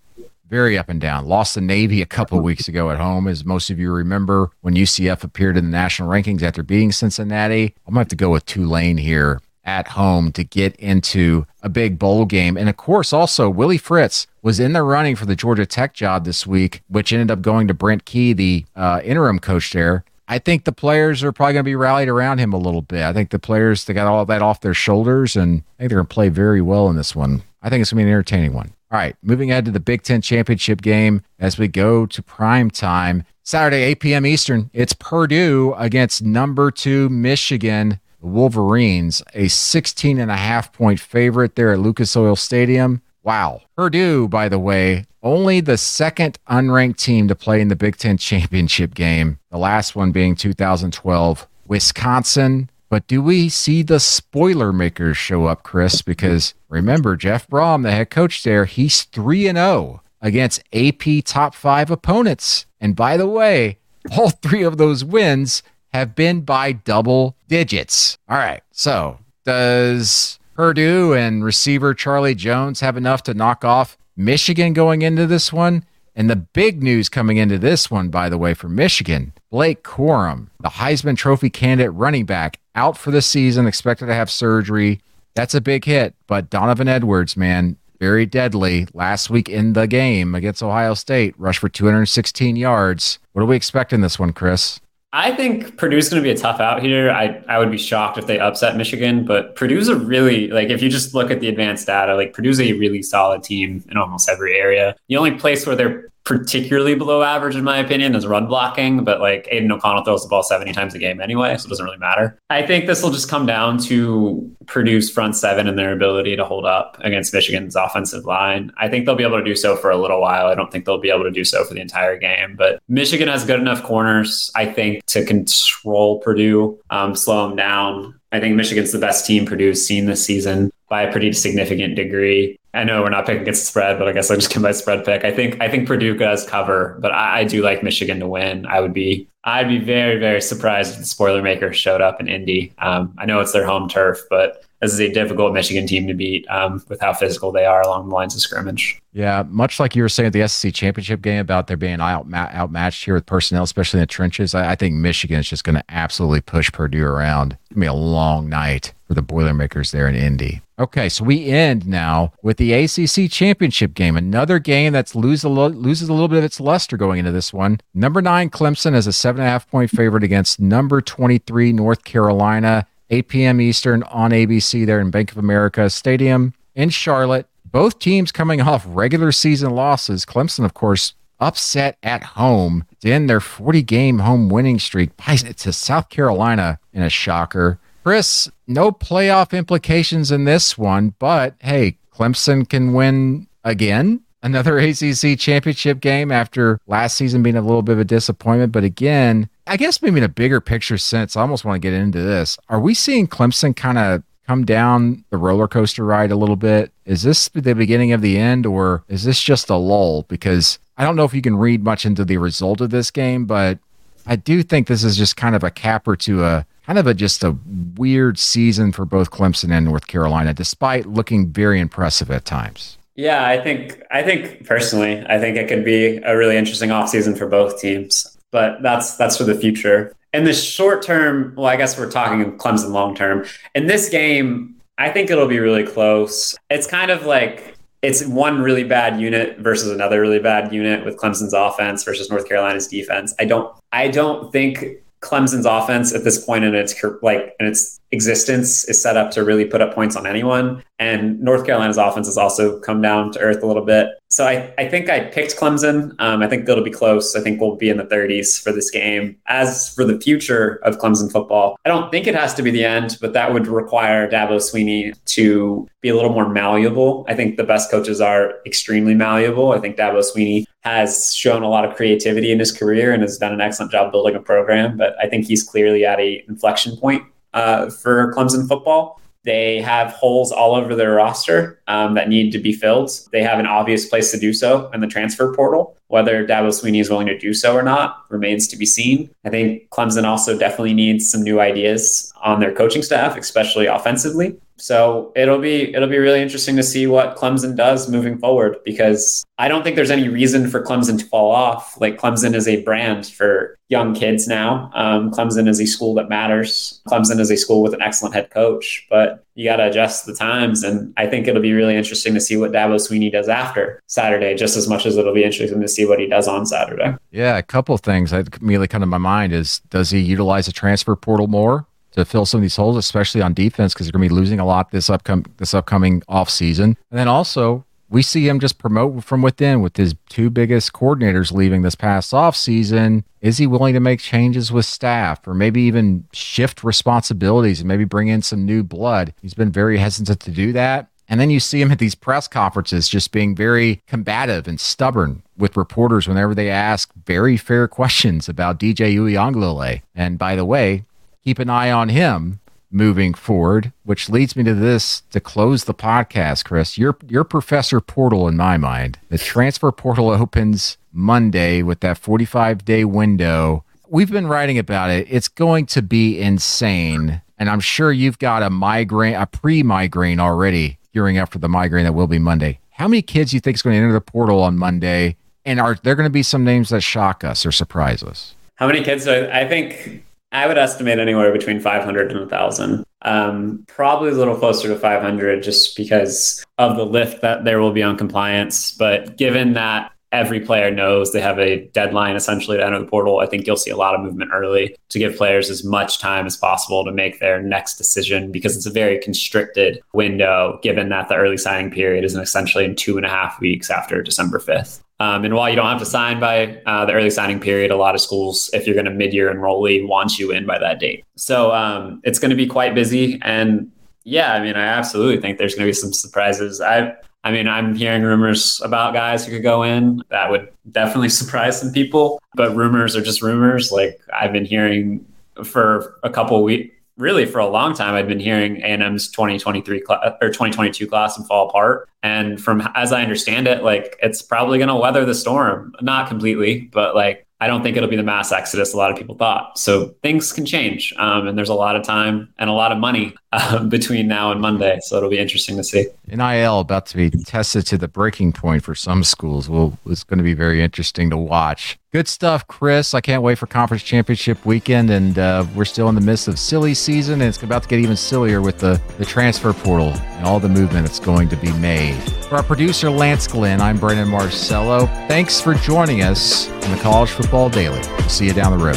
Very 0.53 0.77
up 0.77 0.87
and 0.87 1.01
down. 1.01 1.25
Lost 1.25 1.55
the 1.55 1.61
Navy 1.61 1.99
a 2.03 2.05
couple 2.05 2.37
of 2.37 2.43
weeks 2.43 2.67
ago 2.67 2.91
at 2.91 2.99
home, 2.99 3.27
as 3.27 3.43
most 3.43 3.71
of 3.71 3.79
you 3.79 3.91
remember 3.91 4.51
when 4.61 4.75
UCF 4.75 5.23
appeared 5.23 5.57
in 5.57 5.65
the 5.65 5.71
national 5.71 6.09
rankings 6.09 6.43
after 6.43 6.61
beating 6.61 6.91
Cincinnati. 6.91 7.73
I'm 7.87 7.95
going 7.95 7.95
to 7.95 7.99
have 8.01 8.07
to 8.09 8.15
go 8.15 8.29
with 8.29 8.45
Tulane 8.45 8.97
here 8.97 9.41
at 9.63 9.87
home 9.87 10.31
to 10.33 10.43
get 10.43 10.75
into 10.75 11.47
a 11.63 11.69
big 11.69 11.97
bowl 11.97 12.25
game. 12.25 12.55
And 12.55 12.69
of 12.69 12.77
course, 12.77 13.11
also, 13.11 13.49
Willie 13.49 13.79
Fritz 13.79 14.27
was 14.43 14.59
in 14.59 14.73
the 14.73 14.83
running 14.83 15.15
for 15.15 15.25
the 15.25 15.35
Georgia 15.35 15.65
Tech 15.65 15.95
job 15.95 16.23
this 16.23 16.45
week, 16.45 16.83
which 16.87 17.11
ended 17.11 17.31
up 17.31 17.41
going 17.41 17.67
to 17.67 17.73
Brent 17.73 18.05
Key, 18.05 18.33
the 18.33 18.63
uh, 18.75 19.01
interim 19.03 19.39
coach 19.39 19.73
there. 19.73 20.03
I 20.27 20.37
think 20.37 20.65
the 20.65 20.71
players 20.71 21.23
are 21.23 21.31
probably 21.31 21.53
going 21.53 21.63
to 21.63 21.67
be 21.69 21.75
rallied 21.75 22.09
around 22.09 22.37
him 22.37 22.53
a 22.53 22.57
little 22.57 22.83
bit. 22.83 23.01
I 23.01 23.11
think 23.11 23.31
the 23.31 23.39
players, 23.39 23.85
they 23.85 23.95
got 23.95 24.05
all 24.05 24.23
that 24.23 24.43
off 24.43 24.61
their 24.61 24.75
shoulders, 24.75 25.35
and 25.35 25.63
I 25.79 25.81
think 25.81 25.89
they're 25.89 25.97
going 25.97 26.05
to 26.05 26.13
play 26.13 26.29
very 26.29 26.61
well 26.61 26.89
in 26.89 26.95
this 26.95 27.15
one. 27.15 27.41
I 27.63 27.71
think 27.71 27.81
it's 27.81 27.91
going 27.91 28.03
to 28.03 28.05
be 28.05 28.11
an 28.11 28.13
entertaining 28.13 28.53
one. 28.53 28.73
All 28.93 28.99
right, 28.99 29.15
moving 29.23 29.49
ahead 29.49 29.65
to 29.65 29.71
the 29.71 29.79
Big 29.79 30.03
Ten 30.03 30.21
championship 30.21 30.83
game 30.83 31.23
as 31.39 31.57
we 31.57 31.67
go 31.67 32.05
to 32.05 32.21
prime 32.21 32.69
time. 32.69 33.23
Saturday, 33.41 33.81
8 33.81 33.99
p.m. 33.99 34.25
Eastern, 34.27 34.69
it's 34.71 34.93
Purdue 34.93 35.73
against 35.79 36.21
number 36.21 36.69
two 36.69 37.09
Michigan. 37.09 37.99
Wolverines, 38.21 39.23
a 39.33 39.47
16 39.47 40.19
and 40.19 40.29
a 40.29 40.37
half 40.37 40.71
point 40.71 40.99
favorite 40.99 41.55
there 41.55 41.73
at 41.73 41.79
Lucas 41.79 42.15
Oil 42.15 42.35
Stadium. 42.35 43.01
Wow. 43.23 43.63
Purdue, 43.75 44.27
by 44.27 44.47
the 44.47 44.59
way, 44.59 45.05
only 45.23 45.59
the 45.59 45.77
second 45.77 46.37
unranked 46.47 46.97
team 46.97 47.27
to 47.27 47.35
play 47.35 47.61
in 47.61 47.69
the 47.69 47.75
Big 47.75 47.97
Ten 47.97 48.17
championship 48.17 48.93
game, 48.93 49.39
the 49.49 49.57
last 49.57 49.95
one 49.95 50.11
being 50.11 50.35
2012. 50.35 51.47
Wisconsin. 51.67 52.69
But 52.93 53.07
do 53.07 53.23
we 53.23 53.49
see 53.49 53.81
the 53.81 53.99
spoiler 53.99 54.71
makers 54.71 55.17
show 55.17 55.47
up, 55.47 55.63
Chris? 55.63 56.03
Because 56.03 56.53
remember, 56.69 57.15
Jeff 57.15 57.47
Brohm, 57.47 57.81
the 57.81 57.89
head 57.89 58.11
coach 58.11 58.43
there, 58.43 58.65
he's 58.65 59.01
3 59.05 59.47
and 59.47 59.57
0 59.57 60.03
against 60.21 60.63
AP 60.71 61.25
top 61.25 61.55
five 61.55 61.89
opponents. 61.89 62.67
And 62.79 62.95
by 62.95 63.17
the 63.17 63.25
way, 63.25 63.79
all 64.15 64.29
three 64.43 64.61
of 64.61 64.77
those 64.77 65.03
wins 65.03 65.63
have 65.91 66.13
been 66.13 66.41
by 66.41 66.71
double 66.71 67.35
digits. 67.47 68.19
All 68.29 68.37
right. 68.37 68.61
So, 68.71 69.17
does 69.43 70.37
Purdue 70.53 71.15
and 71.15 71.43
receiver 71.43 71.95
Charlie 71.95 72.35
Jones 72.35 72.81
have 72.81 72.95
enough 72.95 73.23
to 73.23 73.33
knock 73.33 73.65
off 73.65 73.97
Michigan 74.15 74.73
going 74.73 75.01
into 75.01 75.25
this 75.25 75.51
one? 75.51 75.83
And 76.15 76.29
the 76.29 76.35
big 76.35 76.83
news 76.83 77.09
coming 77.09 77.37
into 77.37 77.57
this 77.57 77.89
one, 77.89 78.09
by 78.09 78.29
the 78.29 78.37
way, 78.37 78.53
for 78.53 78.69
Michigan, 78.69 79.33
Blake 79.49 79.83
Corum, 79.83 80.47
the 80.59 80.69
Heisman 80.69 81.17
Trophy 81.17 81.49
candidate 81.49 81.93
running 81.93 82.25
back, 82.25 82.59
out 82.75 82.97
for 82.97 83.11
the 83.11 83.21
season, 83.21 83.67
expected 83.67 84.05
to 84.07 84.13
have 84.13 84.29
surgery. 84.29 85.01
That's 85.35 85.55
a 85.55 85.61
big 85.61 85.85
hit. 85.85 86.13
But 86.27 86.49
Donovan 86.49 86.87
Edwards, 86.87 87.35
man, 87.35 87.77
very 87.99 88.25
deadly. 88.25 88.87
Last 88.93 89.29
week 89.29 89.49
in 89.49 89.73
the 89.73 89.87
game 89.87 90.35
against 90.35 90.61
Ohio 90.61 90.93
State, 90.93 91.33
rushed 91.37 91.59
for 91.59 91.69
216 91.69 92.55
yards. 92.55 93.19
What 93.31 93.41
do 93.41 93.45
we 93.47 93.55
expect 93.55 93.93
in 93.93 94.01
this 94.01 94.19
one, 94.19 94.33
Chris? 94.33 94.79
I 95.15 95.31
think 95.31 95.77
Purdue's 95.77 96.09
going 96.09 96.23
to 96.23 96.27
be 96.27 96.31
a 96.31 96.35
tough 96.35 96.59
out 96.59 96.81
here. 96.81 97.11
I, 97.11 97.43
I 97.47 97.59
would 97.59 97.69
be 97.69 97.77
shocked 97.77 98.17
if 98.17 98.25
they 98.25 98.39
upset 98.39 98.75
Michigan, 98.75 99.25
but 99.25 99.55
Purdue's 99.55 99.87
a 99.87 99.95
really, 99.95 100.47
like, 100.47 100.69
if 100.69 100.81
you 100.81 100.89
just 100.89 101.13
look 101.13 101.29
at 101.29 101.39
the 101.39 101.49
advanced 101.49 101.85
data, 101.85 102.15
like, 102.15 102.33
Purdue's 102.33 102.59
a 102.59 102.73
really 102.73 103.03
solid 103.03 103.43
team 103.43 103.83
in 103.91 103.97
almost 103.97 104.27
every 104.27 104.57
area. 104.57 104.95
The 105.09 105.17
only 105.17 105.29
place 105.29 105.67
where 105.67 105.75
they're 105.75 106.11
particularly 106.23 106.95
below 106.95 107.21
average, 107.21 107.55
in 107.55 107.63
my 107.63 107.77
opinion, 107.77 108.15
is 108.15 108.25
run 108.25 108.47
blocking. 108.47 109.03
But 109.03 109.19
like 109.19 109.47
Aidan 109.51 109.71
O'Connell 109.71 110.03
throws 110.03 110.23
the 110.23 110.29
ball 110.29 110.43
70 110.43 110.71
times 110.73 110.93
a 110.93 110.99
game 110.99 111.19
anyway, 111.19 111.57
so 111.57 111.65
it 111.65 111.69
doesn't 111.69 111.85
really 111.85 111.97
matter. 111.97 112.39
I 112.49 112.65
think 112.65 112.85
this 112.85 113.03
will 113.03 113.11
just 113.11 113.29
come 113.29 113.45
down 113.45 113.77
to 113.79 114.55
Purdue's 114.67 115.09
front 115.09 115.35
seven 115.35 115.67
and 115.67 115.77
their 115.77 115.93
ability 115.93 116.35
to 116.35 116.45
hold 116.45 116.65
up 116.65 116.97
against 117.01 117.33
Michigan's 117.33 117.75
offensive 117.75 118.25
line. 118.25 118.71
I 118.77 118.87
think 118.89 119.05
they'll 119.05 119.15
be 119.15 119.23
able 119.23 119.39
to 119.39 119.43
do 119.43 119.55
so 119.55 119.75
for 119.75 119.91
a 119.91 119.97
little 119.97 120.21
while. 120.21 120.47
I 120.47 120.55
don't 120.55 120.71
think 120.71 120.85
they'll 120.85 120.97
be 120.97 121.09
able 121.09 121.23
to 121.23 121.31
do 121.31 121.43
so 121.43 121.63
for 121.65 121.73
the 121.73 121.81
entire 121.81 122.17
game. 122.17 122.55
But 122.55 122.81
Michigan 122.87 123.27
has 123.27 123.45
good 123.45 123.59
enough 123.59 123.83
corners, 123.83 124.51
I 124.55 124.65
think, 124.65 125.05
to 125.07 125.25
control 125.25 126.19
Purdue, 126.19 126.79
um, 126.89 127.15
slow 127.15 127.47
them 127.47 127.57
down. 127.57 128.19
I 128.31 128.39
think 128.39 128.55
Michigan's 128.55 128.91
the 128.91 128.97
best 128.99 129.27
team 129.27 129.45
Purdue's 129.45 129.85
seen 129.85 130.07
this 130.07 130.25
season 130.25 130.71
by 130.89 131.03
a 131.03 131.11
pretty 131.11 131.31
significant 131.33 131.95
degree. 131.95 132.57
I 132.73 132.83
know 132.83 133.03
we're 133.03 133.09
not 133.09 133.27
picking 133.27 133.43
against 133.43 133.61
the 133.61 133.65
spread, 133.67 133.99
but 133.99 134.07
I 134.07 134.13
guess 134.13 134.31
I'll 134.31 134.37
just 134.37 134.51
give 134.51 134.61
my 134.61 134.71
spread 134.71 135.05
pick. 135.05 135.23
I 135.23 135.31
think 135.31 135.61
I 135.61 135.69
think 135.69 135.87
Purdue 135.87 136.17
does 136.17 136.45
cover, 136.45 136.97
but 136.99 137.11
I, 137.11 137.41
I, 137.41 137.43
do 137.43 137.61
like 137.61 137.83
Michigan 137.83 138.19
to 138.19 138.27
win. 138.27 138.65
I 138.65 138.79
would 138.79 138.93
be 138.93 139.27
I'd 139.43 139.67
be 139.67 139.77
very 139.77 140.19
very 140.19 140.41
surprised 140.41 140.93
if 140.93 140.99
the 140.99 141.05
spoiler 141.05 141.43
maker 141.43 141.71
showed 141.71 142.01
up 142.01 142.19
in 142.19 142.27
Indy. 142.27 142.73
Um, 142.79 143.13
I 143.17 143.25
know 143.25 143.39
it's 143.41 143.51
their 143.51 143.65
home 143.65 143.87
turf, 143.89 144.21
but 144.29 144.65
this 144.83 144.93
is 144.93 144.99
a 144.99 145.11
difficult 145.11 145.53
Michigan 145.53 145.87
team 145.87 146.07
to 146.07 146.13
beat 146.13 146.45
um, 146.49 146.83
with 146.89 146.99
how 146.99 147.13
physical 147.13 147.51
they 147.51 147.65
are 147.65 147.81
along 147.81 148.09
the 148.09 148.15
lines 148.15 148.35
of 148.35 148.41
scrimmage. 148.41 149.01
Yeah, 149.13 149.43
much 149.47 149.79
like 149.79 149.95
you 149.95 150.01
were 150.01 150.09
saying 150.09 150.27
at 150.27 150.33
the 150.33 150.47
SEC 150.47 150.73
championship 150.73 151.21
game 151.21 151.39
about 151.39 151.67
there 151.67 151.77
being 151.77 152.01
out, 152.01 152.27
outmatched 152.33 153.05
here 153.05 153.13
with 153.13 153.25
personnel, 153.25 153.63
especially 153.63 153.99
in 153.99 154.01
the 154.01 154.07
trenches. 154.07 154.53
I, 154.53 154.71
I 154.71 154.75
think 154.75 154.95
Michigan 154.95 155.39
is 155.39 155.47
just 155.47 155.63
going 155.63 155.75
to 155.75 155.83
absolutely 155.87 156.41
push 156.41 156.71
Purdue 156.71 157.05
around. 157.05 157.53
It's 157.53 157.75
going 157.75 157.75
to 157.75 157.79
be 157.81 157.85
a 157.87 157.93
long 157.93 158.49
night 158.49 158.93
for 159.07 159.13
the 159.13 159.21
Boilermakers 159.21 159.91
there 159.91 160.07
in 160.07 160.15
Indy. 160.15 160.61
Okay, 160.79 161.07
so 161.07 161.23
we 161.23 161.45
end 161.45 161.87
now 161.87 162.33
with 162.41 162.57
the 162.57 162.73
ACC 162.73 163.31
championship 163.31 163.93
game. 163.93 164.17
Another 164.17 164.57
game 164.57 164.91
that's 164.91 165.13
lose 165.13 165.45
lo- 165.45 165.67
loses 165.67 166.09
a 166.09 166.13
little 166.13 166.27
bit 166.27 166.39
of 166.39 166.43
its 166.43 166.59
luster 166.59 166.97
going 166.97 167.19
into 167.19 167.31
this 167.31 167.53
one. 167.53 167.79
Number 167.93 168.21
nine, 168.21 168.49
Clemson, 168.49 168.95
is 168.95 169.05
a 169.05 169.13
seven 169.13 169.41
and 169.41 169.47
a 169.47 169.51
half 169.51 169.69
point 169.69 169.91
favorite 169.91 170.23
against 170.23 170.59
number 170.59 170.99
23, 170.99 171.71
North 171.71 172.03
Carolina. 172.03 172.87
8 173.09 173.27
p.m. 173.27 173.61
Eastern 173.61 174.03
on 174.03 174.31
ABC 174.31 174.85
there 174.85 174.99
in 174.99 175.11
Bank 175.11 175.31
of 175.31 175.37
America 175.37 175.89
Stadium 175.89 176.53
in 176.75 176.89
Charlotte. 176.89 177.47
Both 177.65 177.99
teams 177.99 178.31
coming 178.31 178.61
off 178.61 178.85
regular 178.87 179.31
season 179.31 179.71
losses. 179.71 180.25
Clemson, 180.25 180.63
of 180.63 180.73
course, 180.73 181.13
upset 181.39 181.97
at 182.03 182.23
home 182.23 182.85
to 183.01 183.11
end 183.11 183.29
their 183.29 183.39
40 183.39 183.81
game 183.83 184.19
home 184.19 184.49
winning 184.49 184.79
streak 184.79 185.11
to 185.17 185.73
South 185.73 186.09
Carolina 186.09 186.79
in 186.93 187.01
a 187.01 187.09
shocker. 187.09 187.79
Chris, 188.03 188.49
no 188.67 188.91
playoff 188.91 189.57
implications 189.57 190.31
in 190.31 190.45
this 190.45 190.77
one, 190.77 191.13
but 191.19 191.55
hey, 191.59 191.97
Clemson 192.13 192.67
can 192.67 192.93
win 192.93 193.47
again. 193.63 194.21
Another 194.41 194.77
ACC 194.77 195.39
championship 195.39 196.01
game 196.01 196.31
after 196.31 196.79
last 196.85 197.15
season 197.15 197.43
being 197.43 197.55
a 197.55 197.61
little 197.61 197.81
bit 197.81 197.93
of 197.93 197.99
a 197.99 198.05
disappointment. 198.05 198.73
But 198.73 198.83
again, 198.83 199.49
I 199.65 199.77
guess 199.77 200.01
maybe 200.01 200.17
in 200.17 200.23
a 200.23 200.29
bigger 200.29 200.59
picture 200.59 200.97
sense, 200.97 201.35
I 201.35 201.41
almost 201.41 201.63
want 201.65 201.81
to 201.81 201.87
get 201.87 201.97
into 201.97 202.21
this. 202.21 202.57
Are 202.69 202.79
we 202.79 202.93
seeing 202.93 203.27
Clemson 203.27 203.75
kind 203.75 203.97
of 203.97 204.23
come 204.45 204.65
down 204.65 205.23
the 205.29 205.37
roller 205.37 205.67
coaster 205.67 206.03
ride 206.03 206.31
a 206.31 206.35
little 206.35 206.55
bit? 206.55 206.91
Is 207.05 207.23
this 207.23 207.49
the 207.49 207.73
beginning 207.73 208.11
of 208.11 208.21
the 208.21 208.37
end, 208.37 208.65
or 208.65 209.03
is 209.07 209.23
this 209.23 209.41
just 209.41 209.69
a 209.69 209.75
lull? 209.75 210.23
Because 210.23 210.79
I 210.97 211.05
don't 211.05 211.15
know 211.15 211.23
if 211.23 211.33
you 211.33 211.41
can 211.41 211.55
read 211.55 211.83
much 211.83 212.05
into 212.05 212.25
the 212.25 212.37
result 212.37 212.81
of 212.81 212.89
this 212.89 213.09
game, 213.09 213.45
but 213.45 213.79
I 214.25 214.35
do 214.35 214.63
think 214.63 214.87
this 214.87 215.03
is 215.03 215.17
just 215.17 215.37
kind 215.37 215.55
of 215.55 215.63
a 215.63 215.71
capper 215.71 216.15
to 216.17 216.43
a 216.43 216.65
kind 216.85 216.99
of 216.99 217.07
a 217.07 217.13
just 217.13 217.43
a 217.43 217.55
weird 217.95 218.37
season 218.37 218.91
for 218.91 219.05
both 219.05 219.31
Clemson 219.31 219.71
and 219.71 219.85
North 219.85 220.07
Carolina, 220.07 220.53
despite 220.53 221.05
looking 221.05 221.51
very 221.51 221.79
impressive 221.79 222.29
at 222.29 222.45
times. 222.45 222.97
Yeah, 223.15 223.47
I 223.47 223.61
think 223.61 224.01
I 224.11 224.23
think 224.23 224.65
personally, 224.65 225.23
I 225.27 225.39
think 225.39 225.55
it 225.55 225.67
could 225.67 225.85
be 225.85 226.17
a 226.17 226.35
really 226.35 226.57
interesting 226.57 226.89
offseason 226.89 227.37
for 227.37 227.47
both 227.47 227.79
teams 227.79 228.32
but 228.53 228.81
that's 228.81 229.17
that's 229.17 229.35
for 229.35 229.43
the 229.43 229.55
future. 229.55 230.15
In 230.33 230.45
the 230.45 230.53
short 230.53 231.01
term, 231.01 231.53
well, 231.57 231.65
I 231.65 231.75
guess 231.75 231.97
we're 231.97 232.09
talking 232.09 232.57
Clemson 232.57 232.91
long 232.91 233.15
term. 233.15 233.45
In 233.75 233.87
this 233.87 234.07
game, 234.07 234.75
I 234.97 235.09
think 235.09 235.29
it'll 235.29 235.47
be 235.47 235.59
really 235.59 235.83
close. 235.83 236.55
It's 236.69 236.87
kind 236.87 237.11
of 237.11 237.25
like 237.25 237.75
it's 238.01 238.25
one 238.25 238.61
really 238.61 238.83
bad 238.83 239.19
unit 239.19 239.57
versus 239.59 239.89
another 239.89 240.21
really 240.21 240.39
bad 240.39 240.71
unit 240.71 241.03
with 241.03 241.17
Clemson's 241.17 241.53
offense 241.53 242.03
versus 242.03 242.29
North 242.29 242.47
Carolina's 242.47 242.87
defense. 242.87 243.33
I 243.39 243.45
don't 243.45 243.75
I 243.91 244.07
don't 244.07 244.51
think 244.51 245.03
Clemson's 245.21 245.65
offense 245.65 246.13
at 246.13 246.23
this 246.23 246.43
point 246.45 246.63
in 246.63 246.75
its 246.75 246.93
like 247.21 247.55
in 247.59 247.65
its 247.65 247.99
existence 248.13 248.87
is 248.87 249.01
set 249.01 249.17
up 249.17 249.31
to 249.31 249.43
really 249.43 249.65
put 249.65 249.81
up 249.81 249.93
points 249.93 250.15
on 250.15 250.27
anyone. 250.27 250.83
And 250.99 251.39
North 251.41 251.65
Carolina's 251.65 251.97
offense 251.97 252.27
has 252.27 252.37
also 252.37 252.79
come 252.79 253.01
down 253.01 253.31
to 253.31 253.39
earth 253.39 253.63
a 253.63 253.65
little 253.65 253.83
bit. 253.83 254.07
So 254.29 254.45
I, 254.45 254.71
I 254.77 254.87
think 254.87 255.09
I 255.09 255.25
picked 255.25 255.57
Clemson. 255.57 256.13
Um, 256.19 256.41
I 256.41 256.47
think 256.47 256.69
it'll 256.69 256.83
be 256.83 256.91
close. 256.91 257.35
I 257.35 257.41
think 257.41 257.59
we'll 257.59 257.75
be 257.75 257.89
in 257.89 257.97
the 257.97 258.05
30s 258.05 258.61
for 258.61 258.71
this 258.71 258.91
game. 258.91 259.35
As 259.47 259.93
for 259.93 260.05
the 260.05 260.19
future 260.19 260.79
of 260.83 260.99
Clemson 260.99 261.31
football, 261.31 261.75
I 261.85 261.89
don't 261.89 262.11
think 262.11 262.27
it 262.27 262.35
has 262.35 262.53
to 262.53 262.61
be 262.61 262.69
the 262.69 262.85
end, 262.85 263.17
but 263.19 263.33
that 263.33 263.51
would 263.51 263.67
require 263.67 264.29
Dabo 264.29 264.57
Swinney 264.57 265.13
to 265.25 265.87
be 266.01 266.09
a 266.09 266.15
little 266.15 266.31
more 266.31 266.47
malleable. 266.47 267.25
I 267.27 267.33
think 267.33 267.57
the 267.57 267.63
best 267.63 267.89
coaches 267.89 268.21
are 268.21 268.53
extremely 268.65 269.15
malleable. 269.15 269.71
I 269.71 269.79
think 269.79 269.97
Dabo 269.97 270.23
Swinney 270.23 270.65
has 270.81 271.33
shown 271.33 271.63
a 271.63 271.69
lot 271.69 271.85
of 271.85 271.95
creativity 271.95 272.51
in 272.51 272.59
his 272.59 272.71
career 272.71 273.11
and 273.11 273.21
has 273.23 273.37
done 273.37 273.53
an 273.53 273.61
excellent 273.61 273.91
job 273.91 274.11
building 274.11 274.35
a 274.35 274.39
program, 274.39 274.97
but 274.97 275.15
I 275.21 275.27
think 275.27 275.47
he's 275.47 275.63
clearly 275.63 276.05
at 276.05 276.19
a 276.19 276.43
inflection 276.47 276.97
point 276.97 277.23
uh, 277.53 277.89
for 277.89 278.33
Clemson 278.33 278.67
football. 278.67 279.19
They 279.43 279.81
have 279.81 280.11
holes 280.11 280.53
all 280.53 280.73
over 280.73 280.95
their 280.95 281.11
roster 281.11 281.81
um, 281.87 282.13
that 282.13 282.29
need 282.29 282.51
to 282.51 282.59
be 282.59 282.71
filled. 282.71 283.11
They 283.33 283.43
have 283.43 283.59
an 283.59 283.65
obvious 283.65 284.07
place 284.07 284.31
to 284.31 284.39
do 284.39 284.53
so 284.53 284.89
in 284.93 285.01
the 285.01 285.07
transfer 285.07 285.53
portal. 285.53 285.97
Whether 286.07 286.47
Dabo 286.47 286.69
Swinney 286.69 287.01
is 287.01 287.09
willing 287.09 287.27
to 287.27 287.37
do 287.37 287.53
so 287.53 287.75
or 287.75 287.83
not 287.83 288.23
remains 288.29 288.67
to 288.69 288.77
be 288.77 288.85
seen. 288.85 289.29
I 289.43 289.49
think 289.49 289.89
Clemson 289.89 290.23
also 290.23 290.57
definitely 290.57 290.93
needs 290.93 291.29
some 291.29 291.43
new 291.43 291.59
ideas 291.59 292.31
on 292.41 292.61
their 292.61 292.73
coaching 292.73 293.01
staff, 293.01 293.35
especially 293.35 293.85
offensively. 293.85 294.55
So 294.77 295.31
it'll 295.35 295.59
be 295.59 295.93
it'll 295.93 296.09
be 296.09 296.17
really 296.17 296.41
interesting 296.41 296.75
to 296.75 296.83
see 296.83 297.07
what 297.07 297.35
Clemson 297.35 297.75
does 297.75 298.09
moving 298.09 298.37
forward 298.37 298.77
because 298.83 299.45
I 299.57 299.67
don't 299.67 299.83
think 299.83 299.95
there's 299.95 300.11
any 300.11 300.29
reason 300.29 300.69
for 300.69 300.83
Clemson 300.83 301.19
to 301.19 301.25
fall 301.25 301.51
off. 301.51 301.99
Like 302.01 302.17
Clemson 302.17 302.55
is 302.55 302.67
a 302.67 302.81
brand 302.83 303.27
for 303.27 303.77
young 303.89 304.15
kids 304.15 304.47
now. 304.47 304.89
Um, 304.93 305.29
Clemson 305.31 305.67
is 305.67 305.79
a 305.79 305.85
school 305.85 306.15
that 306.15 306.27
matters. 306.27 307.01
Clemson 307.07 307.39
is 307.39 307.51
a 307.51 307.57
school 307.57 307.83
with 307.83 307.93
an 307.93 308.01
excellent 308.01 308.33
head 308.33 308.49
coach, 308.49 309.05
but 309.09 309.45
you 309.55 309.69
got 309.69 309.75
to 309.75 309.87
adjust 309.87 310.25
the 310.25 310.33
times. 310.33 310.83
And 310.83 311.13
I 311.15 311.27
think 311.27 311.47
it'll 311.47 311.61
be 311.61 311.73
really 311.73 311.95
interesting 311.95 312.33
to 312.33 312.41
see 312.41 312.57
what 312.57 312.71
Dabo 312.71 312.95
Swinney 312.95 313.31
does 313.31 313.47
after 313.47 314.01
Saturday, 314.07 314.55
just 314.55 314.75
as 314.75 314.89
much 314.89 315.05
as 315.05 315.15
it'll 315.15 315.33
be 315.33 315.43
interesting 315.43 315.79
to 315.79 315.87
see 315.87 316.05
what 316.05 316.19
he 316.19 316.27
does 316.27 316.47
on 316.47 316.65
Saturday. 316.65 317.15
Yeah, 317.31 317.57
a 317.57 317.63
couple 317.63 317.95
things 317.97 318.31
that 318.31 318.57
immediately 318.59 318.87
come 318.87 319.01
to 319.01 319.05
my 319.05 319.19
mind 319.19 319.53
is 319.53 319.81
does 319.91 320.09
he 320.09 320.19
utilize 320.19 320.65
the 320.65 320.71
transfer 320.71 321.15
portal 321.15 321.47
more? 321.47 321.85
To 322.13 322.25
fill 322.25 322.45
some 322.45 322.59
of 322.59 322.61
these 322.61 322.75
holes, 322.75 322.97
especially 322.97 323.41
on 323.41 323.53
defense, 323.53 323.93
because 323.93 324.07
they're 324.07 324.11
going 324.11 324.27
to 324.27 324.33
be 324.33 324.39
losing 324.39 324.59
a 324.59 324.65
lot 324.65 324.91
this 324.91 325.09
upcoming 325.09 325.45
this 325.57 325.73
upcoming 325.73 326.23
off 326.27 326.49
season. 326.49 326.97
And 327.11 327.19
then 327.19 327.27
also 327.27 327.85
we 328.13 328.21
see 328.21 328.47
him 328.47 328.59
just 328.59 328.77
promote 328.77 329.23
from 329.23 329.41
within 329.41 329.81
with 329.81 329.97
his 329.97 330.13
two 330.29 330.51
biggest 330.51 330.93
coordinators 330.93 331.51
leaving 331.51 331.81
this 331.81 331.95
past 331.95 332.31
off 332.31 332.55
season. 332.55 333.25
Is 333.41 333.57
he 333.57 333.65
willing 333.65 333.95
to 333.95 333.99
make 333.99 334.19
changes 334.19 334.71
with 334.71 334.85
staff 334.85 335.47
or 335.47 335.55
maybe 335.55 335.81
even 335.81 336.25
shift 336.31 336.83
responsibilities 336.83 337.79
and 337.79 337.87
maybe 337.87 338.05
bring 338.05 338.27
in 338.27 338.43
some 338.43 338.65
new 338.65 338.83
blood? 338.83 339.33
He's 339.41 339.55
been 339.55 339.71
very 339.71 339.97
hesitant 339.97 340.41
to 340.41 340.51
do 340.51 340.71
that. 340.73 341.07
And 341.27 341.39
then 341.39 341.49
you 341.49 341.59
see 341.59 341.81
him 341.81 341.91
at 341.91 341.97
these 341.97 342.13
press 342.13 342.47
conferences 342.47 343.09
just 343.09 343.31
being 343.31 343.55
very 343.55 344.03
combative 344.05 344.67
and 344.67 344.79
stubborn 344.79 345.41
with 345.57 345.75
reporters 345.75 346.27
whenever 346.27 346.53
they 346.53 346.69
ask 346.69 347.11
very 347.25 347.57
fair 347.57 347.87
questions 347.87 348.47
about 348.47 348.79
DJ 348.79 349.15
Uiagalelei. 349.15 350.03
And 350.13 350.37
by 350.37 350.55
the 350.55 350.65
way, 350.65 351.05
keep 351.43 351.59
an 351.59 351.69
eye 351.69 351.91
on 351.91 352.09
him 352.09 352.59
moving 352.91 353.33
forward, 353.33 353.91
which 354.03 354.29
leads 354.29 354.55
me 354.55 354.63
to 354.63 354.73
this 354.73 355.21
to 355.31 355.39
close 355.39 355.83
the 355.83 355.93
podcast, 355.93 356.65
Chris. 356.65 356.97
Your 356.97 357.17
your 357.27 357.43
professor 357.43 357.99
portal 357.99 358.47
in 358.47 358.55
my 358.55 358.77
mind. 358.77 359.19
The 359.29 359.37
transfer 359.37 359.91
portal 359.91 360.29
opens 360.29 360.97
Monday 361.11 361.81
with 361.81 361.99
that 362.01 362.17
45 362.17 362.85
day 362.85 363.03
window. 363.03 363.83
We've 364.07 364.31
been 364.31 364.47
writing 364.47 364.77
about 364.77 365.09
it. 365.09 365.27
It's 365.29 365.47
going 365.47 365.87
to 365.87 366.01
be 366.01 366.39
insane. 366.39 367.41
And 367.57 367.69
I'm 367.69 367.79
sure 367.79 368.11
you've 368.11 368.39
got 368.39 368.61
a 368.63 368.69
migraine, 368.69 369.35
a 369.35 369.45
pre 369.45 369.83
migraine 369.83 370.39
already, 370.39 370.99
gearing 371.13 371.37
up 371.37 371.51
for 371.51 371.59
the 371.59 371.69
migraine 371.69 372.05
that 372.05 372.13
will 372.13 372.27
be 372.27 372.39
Monday. 372.39 372.79
How 372.91 373.07
many 373.07 373.21
kids 373.21 373.51
do 373.51 373.57
you 373.57 373.61
think 373.61 373.75
is 373.75 373.81
going 373.81 373.95
to 373.95 374.01
enter 374.01 374.13
the 374.13 374.21
portal 374.21 374.61
on 374.61 374.77
Monday? 374.77 375.37
And 375.65 375.79
are 375.79 375.95
there 376.03 376.15
going 376.15 376.25
to 376.27 376.33
be 376.33 376.43
some 376.43 376.63
names 376.63 376.89
that 376.89 377.01
shock 377.01 377.43
us 377.43 377.65
or 377.65 377.71
surprise 377.71 378.21
us? 378.21 378.53
How 378.75 378.87
many 378.87 379.03
kids? 379.03 379.27
I 379.27 379.65
think 379.67 380.25
I 380.53 380.67
would 380.67 380.77
estimate 380.77 381.19
anywhere 381.19 381.51
between 381.51 381.79
500 381.79 382.31
and 382.31 382.39
1,000. 382.41 383.03
Um, 383.23 383.83
probably 383.87 384.29
a 384.29 384.33
little 384.33 384.55
closer 384.55 384.87
to 384.87 384.95
500 384.95 385.63
just 385.63 385.97
because 385.97 386.63
of 386.77 386.95
the 386.95 387.05
lift 387.05 387.41
that 387.41 387.65
there 387.65 387.79
will 387.79 387.91
be 387.91 388.03
on 388.03 388.17
compliance. 388.17 388.91
But 388.91 389.37
given 389.37 389.73
that 389.73 390.11
every 390.31 390.59
player 390.59 390.91
knows 390.91 391.31
they 391.31 391.39
have 391.39 391.59
a 391.59 391.87
deadline 391.93 392.35
essentially 392.35 392.77
to 392.77 392.85
enter 392.85 392.99
the 392.99 393.05
portal, 393.05 393.39
I 393.39 393.45
think 393.45 393.65
you'll 393.65 393.77
see 393.77 393.91
a 393.91 393.97
lot 393.97 394.15
of 394.15 394.21
movement 394.21 394.51
early 394.53 394.95
to 395.09 395.19
give 395.19 395.37
players 395.37 395.69
as 395.69 395.83
much 395.83 396.19
time 396.19 396.45
as 396.45 396.57
possible 396.57 397.05
to 397.05 397.11
make 397.11 397.39
their 397.39 397.61
next 397.61 397.97
decision 397.97 398.51
because 398.51 398.75
it's 398.75 398.87
a 398.87 398.91
very 398.91 399.19
constricted 399.19 400.01
window 400.13 400.79
given 400.81 401.09
that 401.09 401.29
the 401.29 401.35
early 401.35 401.57
signing 401.57 401.91
period 401.91 402.23
is 402.23 402.35
essentially 402.35 402.83
in 402.83 402.95
two 402.95 403.17
and 403.17 403.25
a 403.25 403.29
half 403.29 403.59
weeks 403.59 403.89
after 403.89 404.21
December 404.21 404.59
5th. 404.59 405.02
Um, 405.19 405.45
and 405.45 405.53
while 405.53 405.69
you 405.69 405.75
don't 405.75 405.85
have 405.85 405.99
to 405.99 406.05
sign 406.05 406.39
by 406.39 406.81
uh, 406.85 407.05
the 407.05 407.13
early 407.13 407.29
signing 407.29 407.59
period, 407.59 407.91
a 407.91 407.95
lot 407.95 408.15
of 408.15 408.21
schools, 408.21 408.69
if 408.73 408.85
you're 408.85 408.95
going 408.95 409.05
to 409.05 409.11
mid-year 409.11 409.53
enrollee, 409.53 410.05
want 410.07 410.39
you 410.39 410.51
in 410.51 410.65
by 410.65 410.79
that 410.79 410.99
date. 410.99 411.23
So 411.35 411.71
um, 411.71 412.19
it's 412.23 412.39
going 412.39 412.49
to 412.49 412.55
be 412.57 412.67
quite 412.67 412.95
busy. 412.95 413.39
And 413.43 413.91
yeah, 414.23 414.53
I 414.53 414.61
mean, 414.61 414.75
I 414.75 414.85
absolutely 414.85 415.39
think 415.39 415.57
there's 415.57 415.75
going 415.75 415.85
to 415.85 415.89
be 415.89 415.93
some 415.93 416.13
surprises. 416.13 416.81
I, 416.81 417.13
I 417.43 417.51
mean, 417.51 417.67
I'm 417.67 417.95
hearing 417.95 418.23
rumors 418.23 418.81
about 418.83 419.13
guys 419.13 419.45
who 419.45 419.51
could 419.51 419.63
go 419.63 419.83
in. 419.83 420.21
That 420.29 420.49
would 420.49 420.69
definitely 420.91 421.29
surprise 421.41 421.79
some 421.79 421.91
people. 421.91 422.41
But 422.55 422.75
rumors 422.75 423.15
are 423.15 423.21
just 423.21 423.41
rumors. 423.41 423.91
Like 423.91 424.19
I've 424.33 424.51
been 424.51 424.65
hearing 424.65 425.25
for 425.63 426.19
a 426.23 426.29
couple 426.29 426.61
weeks 426.63 426.95
really 427.17 427.45
for 427.45 427.59
a 427.59 427.67
long 427.67 427.93
time 427.93 428.15
I'd 428.15 428.27
been 428.27 428.39
hearing 428.39 428.77
A&M's 428.81 429.29
2023 429.29 430.03
cl- 430.07 430.37
or 430.41 430.49
2022 430.49 431.07
class 431.07 431.37
and 431.37 431.47
fall 431.47 431.69
apart 431.69 432.09
and 432.21 432.61
from 432.61 432.87
as 432.95 433.11
I 433.11 433.21
understand 433.21 433.67
it 433.67 433.83
like 433.83 434.17
it's 434.21 434.41
probably 434.41 434.77
going 434.77 434.89
to 434.89 434.95
weather 434.95 435.25
the 435.25 435.35
storm 435.35 435.93
not 436.01 436.27
completely 436.27 436.89
but 436.91 437.15
like 437.15 437.47
I 437.63 437.67
don't 437.67 437.81
think 437.81 437.95
it'll 437.95 438.09
be 438.09 438.17
the 438.17 438.23
mass 438.23 438.51
exodus 438.51 438.93
a 438.93 438.97
lot 438.97 439.09
of 439.09 439.17
people 439.17 439.35
thought. 439.35 439.79
So 439.79 440.13
things 440.21 440.51
can 440.51 440.65
change, 440.65 441.13
um, 441.15 441.47
and 441.47 441.57
there's 441.57 441.69
a 441.69 441.73
lot 441.73 441.95
of 441.95 442.03
time 442.03 442.53
and 442.59 442.69
a 442.69 442.73
lot 442.73 442.91
of 442.91 442.97
money 442.97 443.35
between 443.87 444.27
now 444.27 444.51
and 444.51 444.59
Monday. 444.59 444.99
So 445.03 445.15
it'll 445.15 445.29
be 445.29 445.39
interesting 445.39 445.77
to 445.77 445.83
see. 445.83 446.07
NIL 446.27 446.79
about 446.81 447.05
to 447.05 447.15
be 447.15 447.29
tested 447.29 447.87
to 447.87 447.97
the 447.97 448.09
breaking 448.09 448.51
point 448.51 448.83
for 448.83 448.93
some 448.93 449.23
schools. 449.23 449.69
Well, 449.69 449.97
it's 450.05 450.25
going 450.25 450.39
to 450.39 450.43
be 450.43 450.53
very 450.53 450.83
interesting 450.83 451.29
to 451.29 451.37
watch. 451.37 451.97
Good 452.13 452.27
stuff, 452.27 452.67
Chris. 452.67 453.15
I 453.15 453.21
can't 453.21 453.41
wait 453.41 453.57
for 453.57 453.65
conference 453.65 454.03
championship 454.03 454.67
weekend, 454.67 455.09
and 455.09 455.39
uh, 455.39 455.65
we're 455.73 455.83
still 455.83 456.09
in 456.09 456.13
the 456.13 456.21
midst 456.21 456.47
of 456.47 456.59
silly 456.59 456.93
season, 456.93 457.41
and 457.41 457.49
it's 457.49 457.63
about 457.63 457.81
to 457.81 457.89
get 457.89 457.97
even 457.97 458.15
sillier 458.15 458.61
with 458.61 458.77
the, 458.77 459.01
the 459.17 459.25
transfer 459.25 459.73
portal 459.73 460.09
and 460.09 460.45
all 460.45 460.59
the 460.59 460.69
movement 460.69 461.07
that's 461.07 461.19
going 461.19 461.49
to 461.49 461.55
be 461.55 461.73
made. 461.79 462.13
For 462.49 462.57
our 462.57 462.61
producer, 462.61 463.09
Lance 463.09 463.47
Glenn, 463.47 463.81
I'm 463.81 463.97
Brandon 463.97 464.27
Marcello. 464.27 465.07
Thanks 465.27 465.59
for 465.59 465.73
joining 465.73 466.21
us 466.21 466.69
on 466.69 466.91
the 466.91 466.99
College 467.01 467.31
Football 467.31 467.69
Daily. 467.69 467.99
We'll 468.19 468.29
see 468.29 468.45
you 468.45 468.53
down 468.53 468.77
the 468.77 468.85
road. 468.85 468.93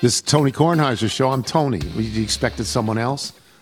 This 0.00 0.16
is 0.16 0.22
Tony 0.22 0.52
Kornheiser's 0.52 1.12
show. 1.12 1.28
I'm 1.28 1.42
Tony. 1.42 1.80
You 1.96 2.22
expected 2.22 2.64
someone 2.64 2.96
else? 2.96 3.34